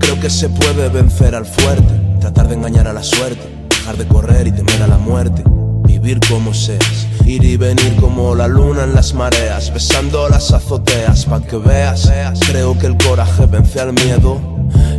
[0.00, 4.06] Creo que se puede vencer al fuerte, tratar de engañar a la suerte, dejar de
[4.06, 5.44] correr y temer a la muerte.
[5.86, 11.26] Vivir como seas, ir y venir como la luna en las mareas, besando las azoteas
[11.26, 12.10] pa' que veas.
[12.48, 14.40] Creo que el coraje vence al miedo,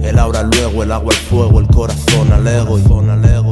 [0.03, 2.75] el ahora luego, el agua al fuego, el corazón al ego.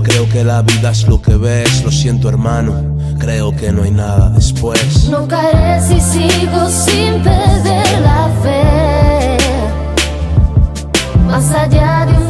[0.04, 2.74] Creo que la vida es lo que ves, lo siento hermano,
[3.20, 5.10] creo que no hay nada después.
[5.10, 9.38] No caeré si sigo sin perder la fe.
[11.26, 12.23] Más allá de un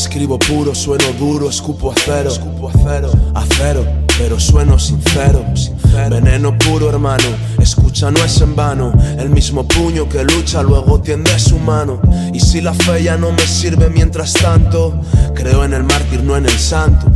[0.00, 3.84] Escribo puro, sueno duro, escupo acero, escupo acero, acero,
[4.16, 5.44] pero sueno sincero,
[6.08, 7.28] veneno puro hermano,
[7.58, 12.00] escucha no es en vano, el mismo puño que lucha luego tiende su mano,
[12.32, 14.98] y si la fe ya no me sirve mientras tanto,
[15.34, 17.06] creo en el mártir, no en el santo,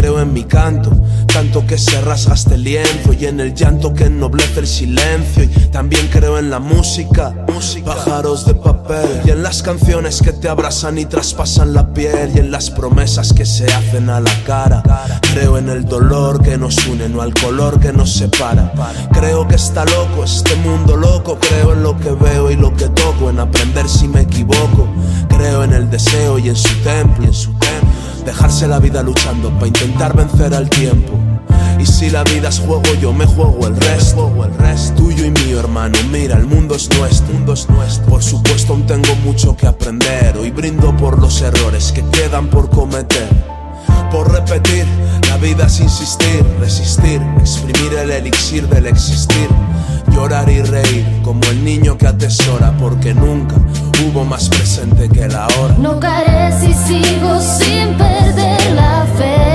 [0.00, 0.90] creo en mi canto,
[1.26, 5.48] canto que se rasga este lienzo y en el llanto que ennoblece el silencio y
[5.70, 7.34] también creo en la música,
[7.84, 12.38] pájaros de papel y en las canciones que te abrazan y traspasan la piel y
[12.38, 14.82] en las promesas que se hacen a la cara.
[15.34, 18.72] Creo en el dolor que nos une, no al color que nos separa.
[19.12, 22.88] Creo que está loco este mundo loco, creo en lo que veo y lo que
[22.88, 24.88] toco, en aprender si me equivoco.
[25.28, 27.99] Creo en el deseo y en su templo, y en su templo.
[28.24, 31.18] Dejarse la vida luchando para intentar vencer al tiempo.
[31.78, 34.30] Y si la vida es juego, yo me juego el resto.
[34.44, 34.94] el resto.
[34.94, 37.32] Tuyo y mío, hermano, mira, el mundo es nuestro.
[37.32, 38.06] mundo es nuestro.
[38.06, 40.36] Por supuesto, aún tengo mucho que aprender.
[40.36, 43.28] Hoy brindo por los errores que quedan por cometer.
[44.10, 44.84] Por repetir,
[45.28, 49.48] la vida es insistir, resistir, exprimir el elixir del existir.
[50.20, 53.56] Llorar y reír como el niño que atesora, porque nunca
[54.04, 55.74] hubo más presente que la hora.
[55.78, 59.49] No caeré si sigo sin perder la fe.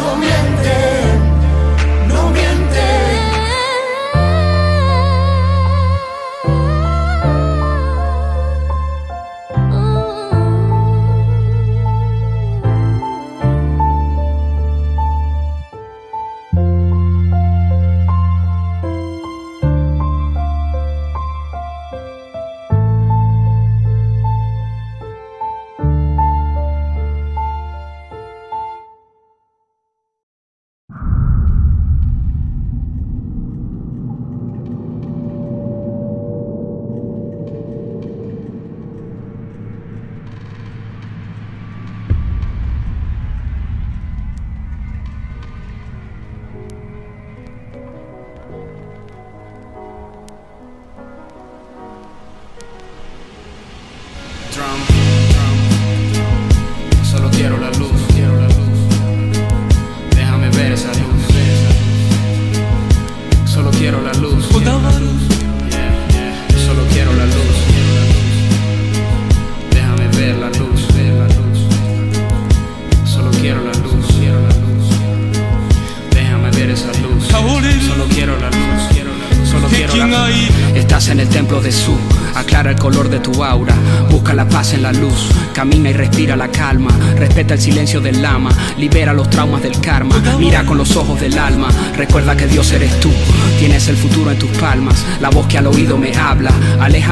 [0.00, 0.39] nuestro.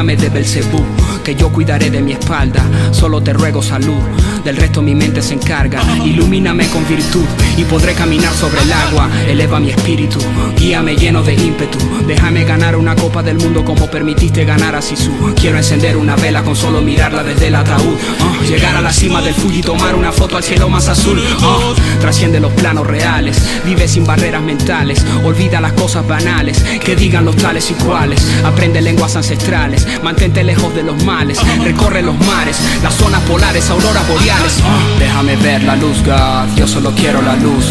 [0.09, 0.85] Aléjame de Belcebú,
[1.29, 4.01] que yo cuidaré de mi espalda, solo te ruego salud,
[4.45, 7.27] del resto mi mente se encarga, ilumíname con virtud
[7.59, 10.19] y podré caminar sobre el agua, eleva mi espíritu,
[10.57, 15.11] guíame lleno de ímpetu, déjame ganar una copa del mundo como permitiste ganar a Sisu.
[15.39, 17.99] Quiero encender una vela con solo mirarla desde el ataúd.
[18.21, 21.23] Ah, llegar a la cima del Fuji y tomar una foto al cielo más azul.
[21.43, 25.05] Ah, trasciende los planos reales, vive sin barreras mentales.
[25.25, 28.19] Olvida las cosas banales que digan los tales y cuales.
[28.45, 31.18] Aprende lenguas ancestrales, mantente lejos de los males.
[31.19, 34.63] Recorre los mares, las zonas polares, auroras boreales.
[35.01, 36.57] Déjame ver la luz, God.
[36.57, 37.67] Yo solo quiero la luz.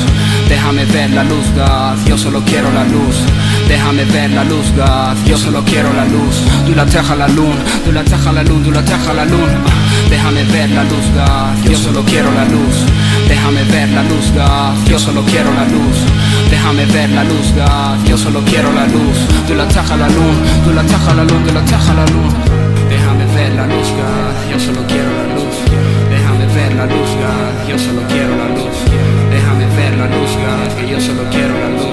[0.49, 2.05] Déjame ver la luz, God.
[2.05, 3.15] Yo solo quiero la luz.
[3.69, 5.25] Déjame ver la luz, God.
[5.25, 6.35] Yo solo quiero la luz.
[6.65, 9.59] Du la teja la luna, du la teja la luna, du la teja la luna.
[10.09, 11.71] Déjame ver la luz, God.
[11.71, 12.75] Yo solo quiero la luz.
[13.29, 14.89] Déjame ver la luz, God.
[14.89, 15.97] Yo solo quiero la luz.
[16.49, 18.09] Déjame ver la luz, God.
[18.09, 19.17] Yo solo quiero la luz.
[19.47, 22.56] Du la teja la luna, du la teja la luna, du la teja la luna.
[23.57, 24.51] La luz, God.
[24.51, 25.55] Yo solo quiero la luz.
[26.11, 27.67] Déjame ver la luz, God.
[27.67, 29.26] Yo solo quiero la luz.
[30.89, 31.87] Yo solo quiero la luz.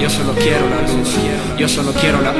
[0.00, 1.14] Yo solo quiero la luz.
[1.58, 2.32] Yo solo quiero la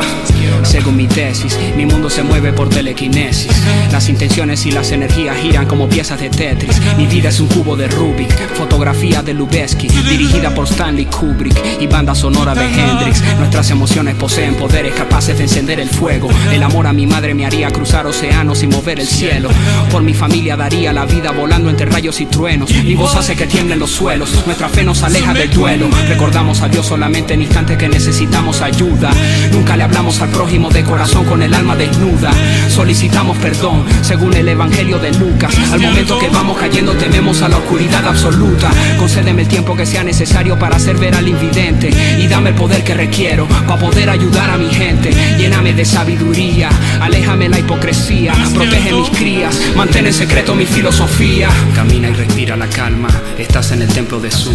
[0.63, 3.53] Según mi tesis, mi mundo se mueve por telequinesis.
[3.93, 6.81] Las intenciones y las energías giran como piezas de Tetris.
[6.97, 11.87] Mi vida es un cubo de Rubik, fotografía de Lubeski, dirigida por Stanley Kubrick y
[11.87, 13.23] banda sonora de Hendrix.
[13.39, 16.31] Nuestras emociones poseen poderes capaces de encender el fuego.
[16.51, 19.51] El amor a mi madre me haría cruzar océanos y mover el cielo.
[19.91, 22.73] Por mi familia daría la vida volando entre rayos y truenos.
[22.73, 24.31] Mi voz hace que tiemblen los suelos.
[24.47, 25.89] Nuestra fe nos aleja del duelo.
[26.09, 29.11] Recordamos a Dios solamente en instantes que necesitamos ayuda.
[29.53, 32.33] Nunca le hablamos al prójimo de corazón con el alma desnuda.
[32.69, 35.55] Solicitamos perdón según el evangelio de Lucas.
[35.73, 38.71] Al momento que vamos cayendo tememos a la oscuridad absoluta.
[38.99, 42.83] Concédeme el tiempo que sea necesario para hacer ver al invidente y dame el poder
[42.83, 45.13] que requiero para poder ayudar a mi gente.
[45.39, 51.49] Lléname de sabiduría, aléjame la hipocresía, protege mis crías, mantén en secreto mi filosofía.
[51.75, 53.09] Camina y respira la calma,
[53.39, 54.51] estás en el templo de Su.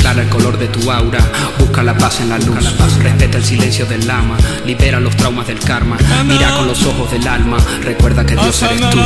[0.00, 1.20] Aclara el color de tu aura,
[1.58, 5.58] busca la paz en la luz, respeta el silencio del lama, libera los traumas del
[5.58, 8.98] karma, mira con los ojos del alma, recuerda que Dios eres tú.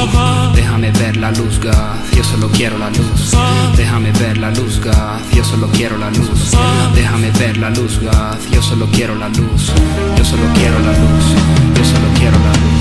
[0.55, 1.73] Déjame ver la luz, God,
[2.17, 3.33] yo solo quiero la luz.
[3.77, 6.53] Déjame ver la luz, God, yo solo quiero la luz.
[6.95, 9.73] Déjame ver la luz, God, yo solo quiero la luz.
[10.17, 11.25] Yo solo quiero la luz,
[11.77, 12.74] yo solo quiero la luz.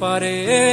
[0.00, 0.67] Entre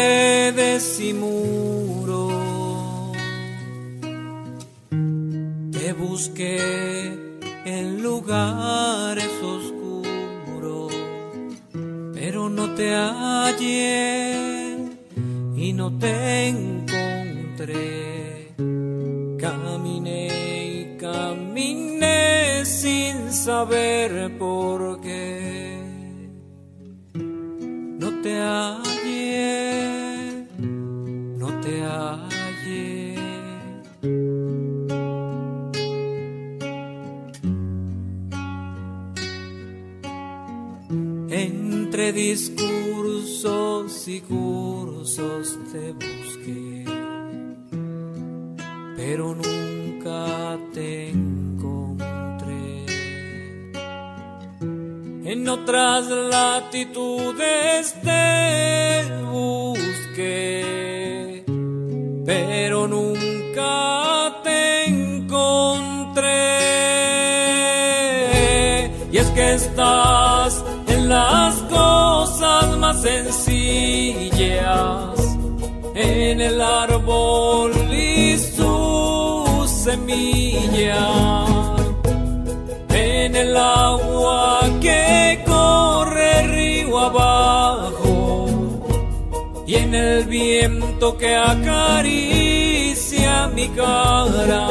[55.35, 60.63] en otras latitudes te busqué,
[62.25, 66.31] pero nunca te encontré.
[69.11, 74.55] Y es que estás en las cosas más sencillas
[75.95, 81.54] en el árbol y su semilla en
[83.55, 88.47] el agua que corre río abajo
[89.65, 92.27] y en el viento que acaricia
[93.55, 94.67] mi cara.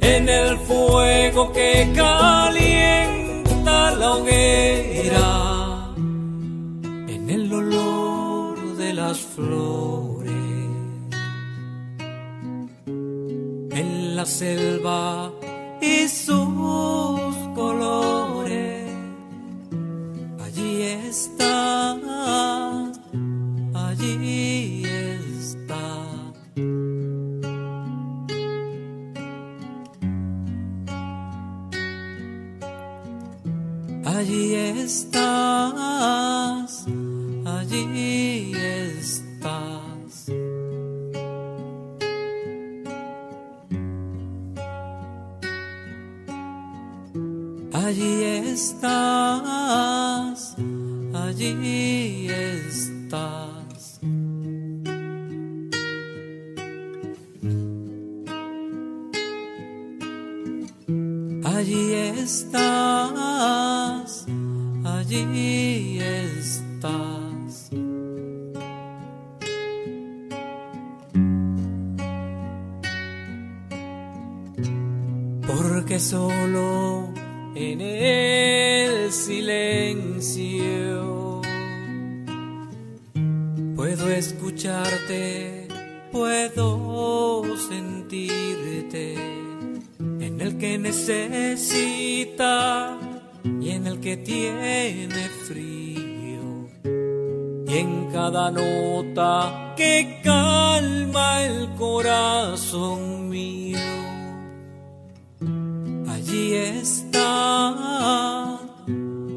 [0.00, 5.94] En el fuego que calienta la hoguera,
[7.14, 10.32] en el olor de las flores,
[13.80, 15.35] en la selva
[75.86, 77.14] Porque solo
[77.54, 80.20] en el silencio
[83.76, 85.68] puedo escucharte,
[86.10, 91.78] puedo sentirte en el que necesita
[93.60, 96.68] y en el que tiene frío
[97.64, 104.05] y en cada nota que calma el corazón mío.
[106.56, 107.68] Está,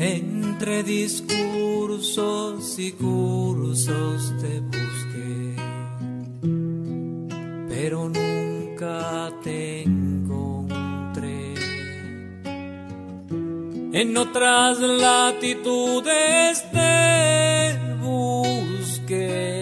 [0.00, 0.82] Entre
[2.18, 5.56] discursos y cursos te busqué,
[7.68, 11.54] pero nunca te encontré.
[13.92, 19.57] En otras latitudes te busqué,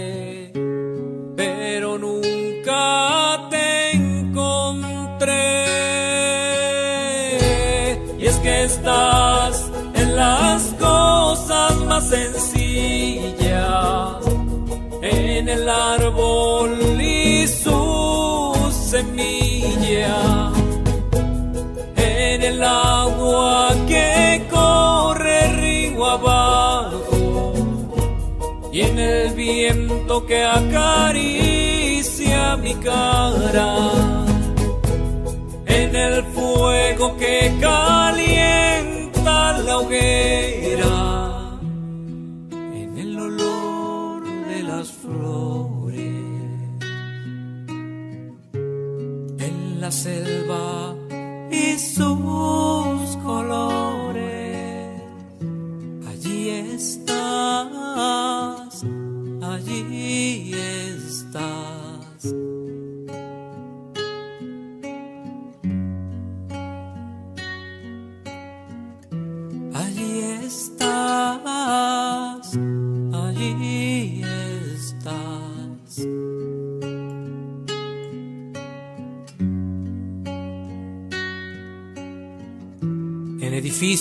[15.66, 20.52] el árbol y su semilla,
[21.96, 27.52] en el agua que corre río abajo
[28.72, 31.36] y en el viento que acaricia
[32.58, 33.90] mi cara.
[35.66, 41.58] En el fuego que calienta la hoguera,
[42.52, 43.55] en el olor
[44.78, 45.96] las flores,
[49.38, 50.65] en la selva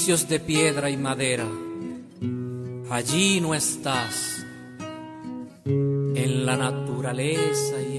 [0.05, 1.47] de piedra y madera,
[2.91, 4.45] allí no estás.
[5.65, 7.94] En la naturaleza y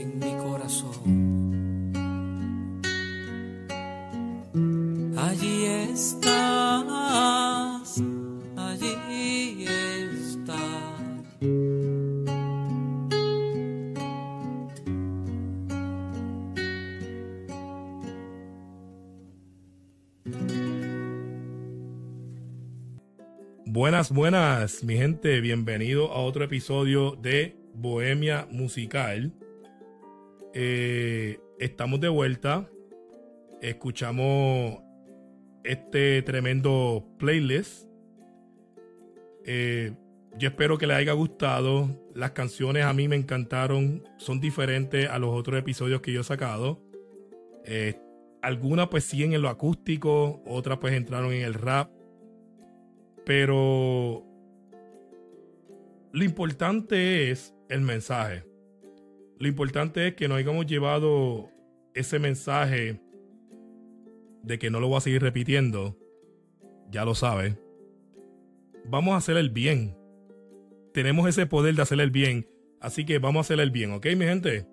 [24.10, 25.40] Buenas, mi gente.
[25.40, 29.32] Bienvenido a otro episodio de Bohemia Musical.
[30.54, 32.68] Eh, estamos de vuelta.
[33.60, 34.78] Escuchamos
[35.64, 37.88] este tremendo playlist.
[39.44, 39.92] Eh,
[40.38, 41.88] yo espero que les haya gustado.
[42.14, 44.04] Las canciones a mí me encantaron.
[44.18, 46.80] Son diferentes a los otros episodios que yo he sacado.
[47.64, 47.98] Eh,
[48.40, 51.95] algunas pues siguen en lo acústico, otras pues entraron en el rap.
[53.26, 54.24] Pero
[56.12, 58.44] lo importante es el mensaje.
[59.40, 61.50] Lo importante es que nos hayamos llevado
[61.92, 63.00] ese mensaje
[64.44, 65.98] de que no lo voy a seguir repitiendo.
[66.88, 67.58] Ya lo sabe.
[68.84, 69.98] Vamos a hacer el bien.
[70.94, 72.48] Tenemos ese poder de hacer el bien.
[72.80, 74.68] Así que vamos a hacer el bien, ¿ok, mi gente?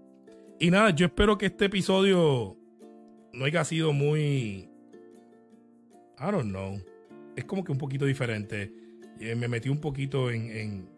[0.60, 2.56] Y nada, yo espero que este episodio
[3.34, 4.70] no haya sido muy...
[6.20, 6.93] I don't know.
[7.36, 8.72] Es como que un poquito diferente.
[9.20, 10.90] Eh, me metí un poquito en, en,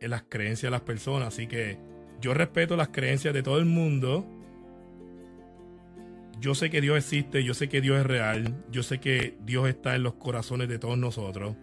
[0.00, 1.28] en las creencias de las personas.
[1.28, 1.78] Así que
[2.20, 4.26] yo respeto las creencias de todo el mundo.
[6.40, 9.68] Yo sé que Dios existe, yo sé que Dios es real, yo sé que Dios
[9.68, 11.54] está en los corazones de todos nosotros.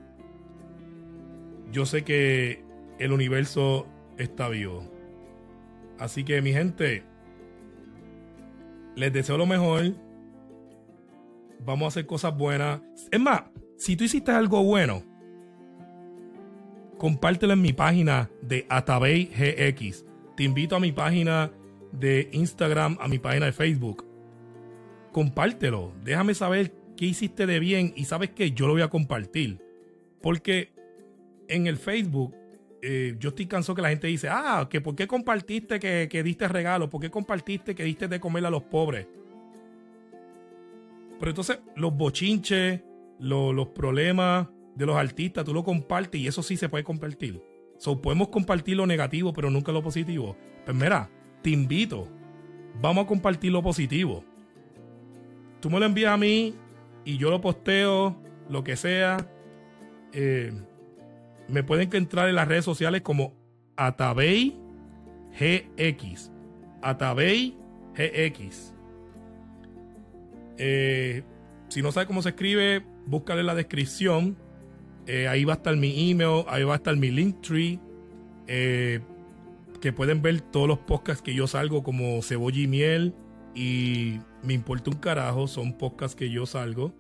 [1.72, 2.64] Yo sé que
[2.98, 4.90] el universo está vivo.
[5.98, 7.04] Así que mi gente,
[8.96, 9.94] les deseo lo mejor.
[11.66, 12.82] Vamos a hacer cosas buenas.
[13.12, 13.44] Es más,
[13.78, 15.04] si tú hiciste algo bueno,
[16.98, 20.06] compártelo en mi página de Atabey GX.
[20.36, 21.52] Te invito a mi página
[21.92, 24.06] de Instagram, a mi página de Facebook.
[25.12, 25.94] Compártelo.
[26.04, 29.62] Déjame saber qué hiciste de bien y sabes que yo lo voy a compartir.
[30.22, 30.74] Porque
[31.48, 32.36] en el Facebook
[32.82, 36.24] eh, yo estoy cansado que la gente dice, ah, que por qué compartiste que, que
[36.24, 39.08] diste regalo, por qué compartiste que diste de comer a los pobres.
[41.20, 42.82] Pero entonces los bochinches,
[43.20, 47.44] lo- los problemas de los artistas, tú lo compartes y eso sí se puede compartir.
[47.78, 50.36] So, podemos compartir lo negativo, pero nunca lo positivo.
[50.66, 51.10] Pues mira,
[51.42, 52.08] te invito.
[52.82, 54.24] Vamos a compartir lo positivo.
[55.60, 56.56] Tú me lo envías a mí
[57.06, 59.18] y yo lo posteo, lo que sea.
[60.14, 60.54] Eh,
[61.50, 63.34] me pueden encontrar en las redes sociales como
[63.76, 64.58] Atabey
[65.38, 66.32] GX.
[66.82, 67.58] Atabey
[67.96, 68.74] GX.
[70.60, 71.24] Eh,
[71.70, 74.38] si no sabes cómo se escribe, búscale en la descripción.
[75.08, 77.80] Eh, ahí va a estar mi email, ahí va a estar mi Linktree.
[78.46, 79.00] Eh,
[79.82, 83.16] que pueden ver todos los podcasts que yo salgo como Cebolla y Miel.
[83.56, 86.94] Y me importa un carajo, son podcasts que yo salgo,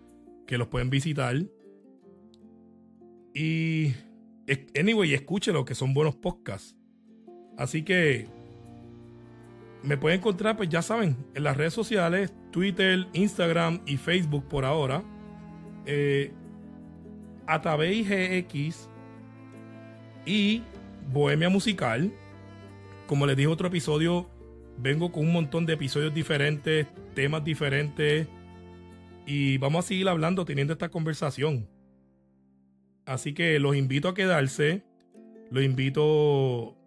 [0.47, 1.36] que los pueden visitar.
[3.36, 3.93] Y
[4.78, 6.76] Anyway, escúchelo, que son buenos podcasts.
[7.57, 8.28] Así que
[9.84, 14.65] me pueden encontrar, pues ya saben, en las redes sociales, Twitter, Instagram y Facebook por
[14.65, 15.03] ahora.
[15.86, 16.32] Eh,
[17.47, 18.45] Atabey
[20.25, 20.61] y
[21.11, 22.13] Bohemia Musical.
[23.07, 24.30] Como les dije otro episodio,
[24.77, 28.27] vengo con un montón de episodios diferentes, temas diferentes.
[29.25, 31.67] Y vamos a seguir hablando, teniendo esta conversación.
[33.05, 34.84] Así que los invito a quedarse.
[35.49, 36.78] Los invito.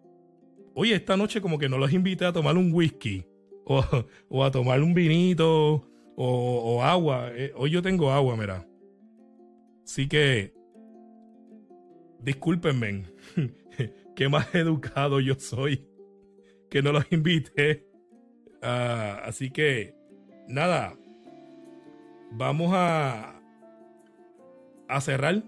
[0.75, 3.25] Oye, esta noche como que no los invité a tomar un whisky.
[3.65, 3.83] O,
[4.29, 5.89] o a tomar un vinito.
[6.17, 6.27] O,
[6.77, 7.31] o agua.
[7.35, 8.67] Eh, hoy yo tengo agua, mira.
[9.85, 10.53] Así que.
[12.21, 13.05] Discúlpenme.
[14.17, 15.87] Qué más educado yo soy.
[16.71, 17.87] Que no los invité.
[18.63, 19.95] Ah, así que.
[20.49, 20.97] Nada.
[22.33, 23.41] Vamos a.
[24.89, 25.43] A cerrar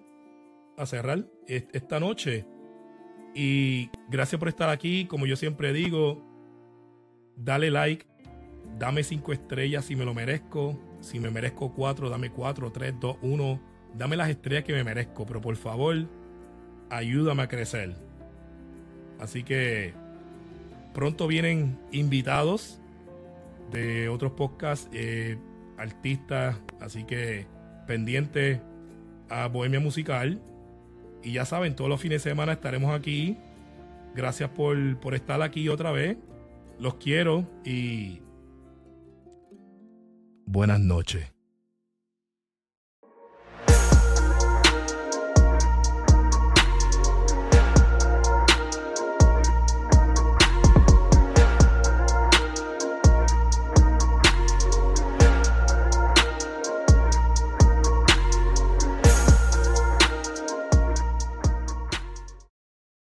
[0.77, 2.47] a cerrar est- esta noche.
[3.35, 5.07] Y gracias por estar aquí.
[5.07, 6.23] Como yo siempre digo,
[7.37, 8.07] dale like,
[8.79, 10.79] dame cinco estrellas si me lo merezco.
[11.01, 13.61] Si me merezco cuatro, dame cuatro, tres, dos, uno.
[13.97, 15.27] Dame las estrellas que me merezco.
[15.27, 15.97] Pero por favor,
[16.91, 17.95] ayúdame a crecer.
[19.19, 19.93] Así que
[20.93, 22.81] pronto vienen invitados
[23.73, 25.37] de otros podcasts, eh,
[25.77, 26.57] artistas.
[26.81, 27.47] Así que
[27.87, 28.61] pendiente
[29.29, 30.41] a Bohemia Musical.
[31.25, 33.37] Y ya saben, todos los fines de semana estaremos aquí.
[34.15, 36.17] Gracias por, por estar aquí otra vez.
[36.79, 38.21] Los quiero y
[40.47, 41.34] buenas noches.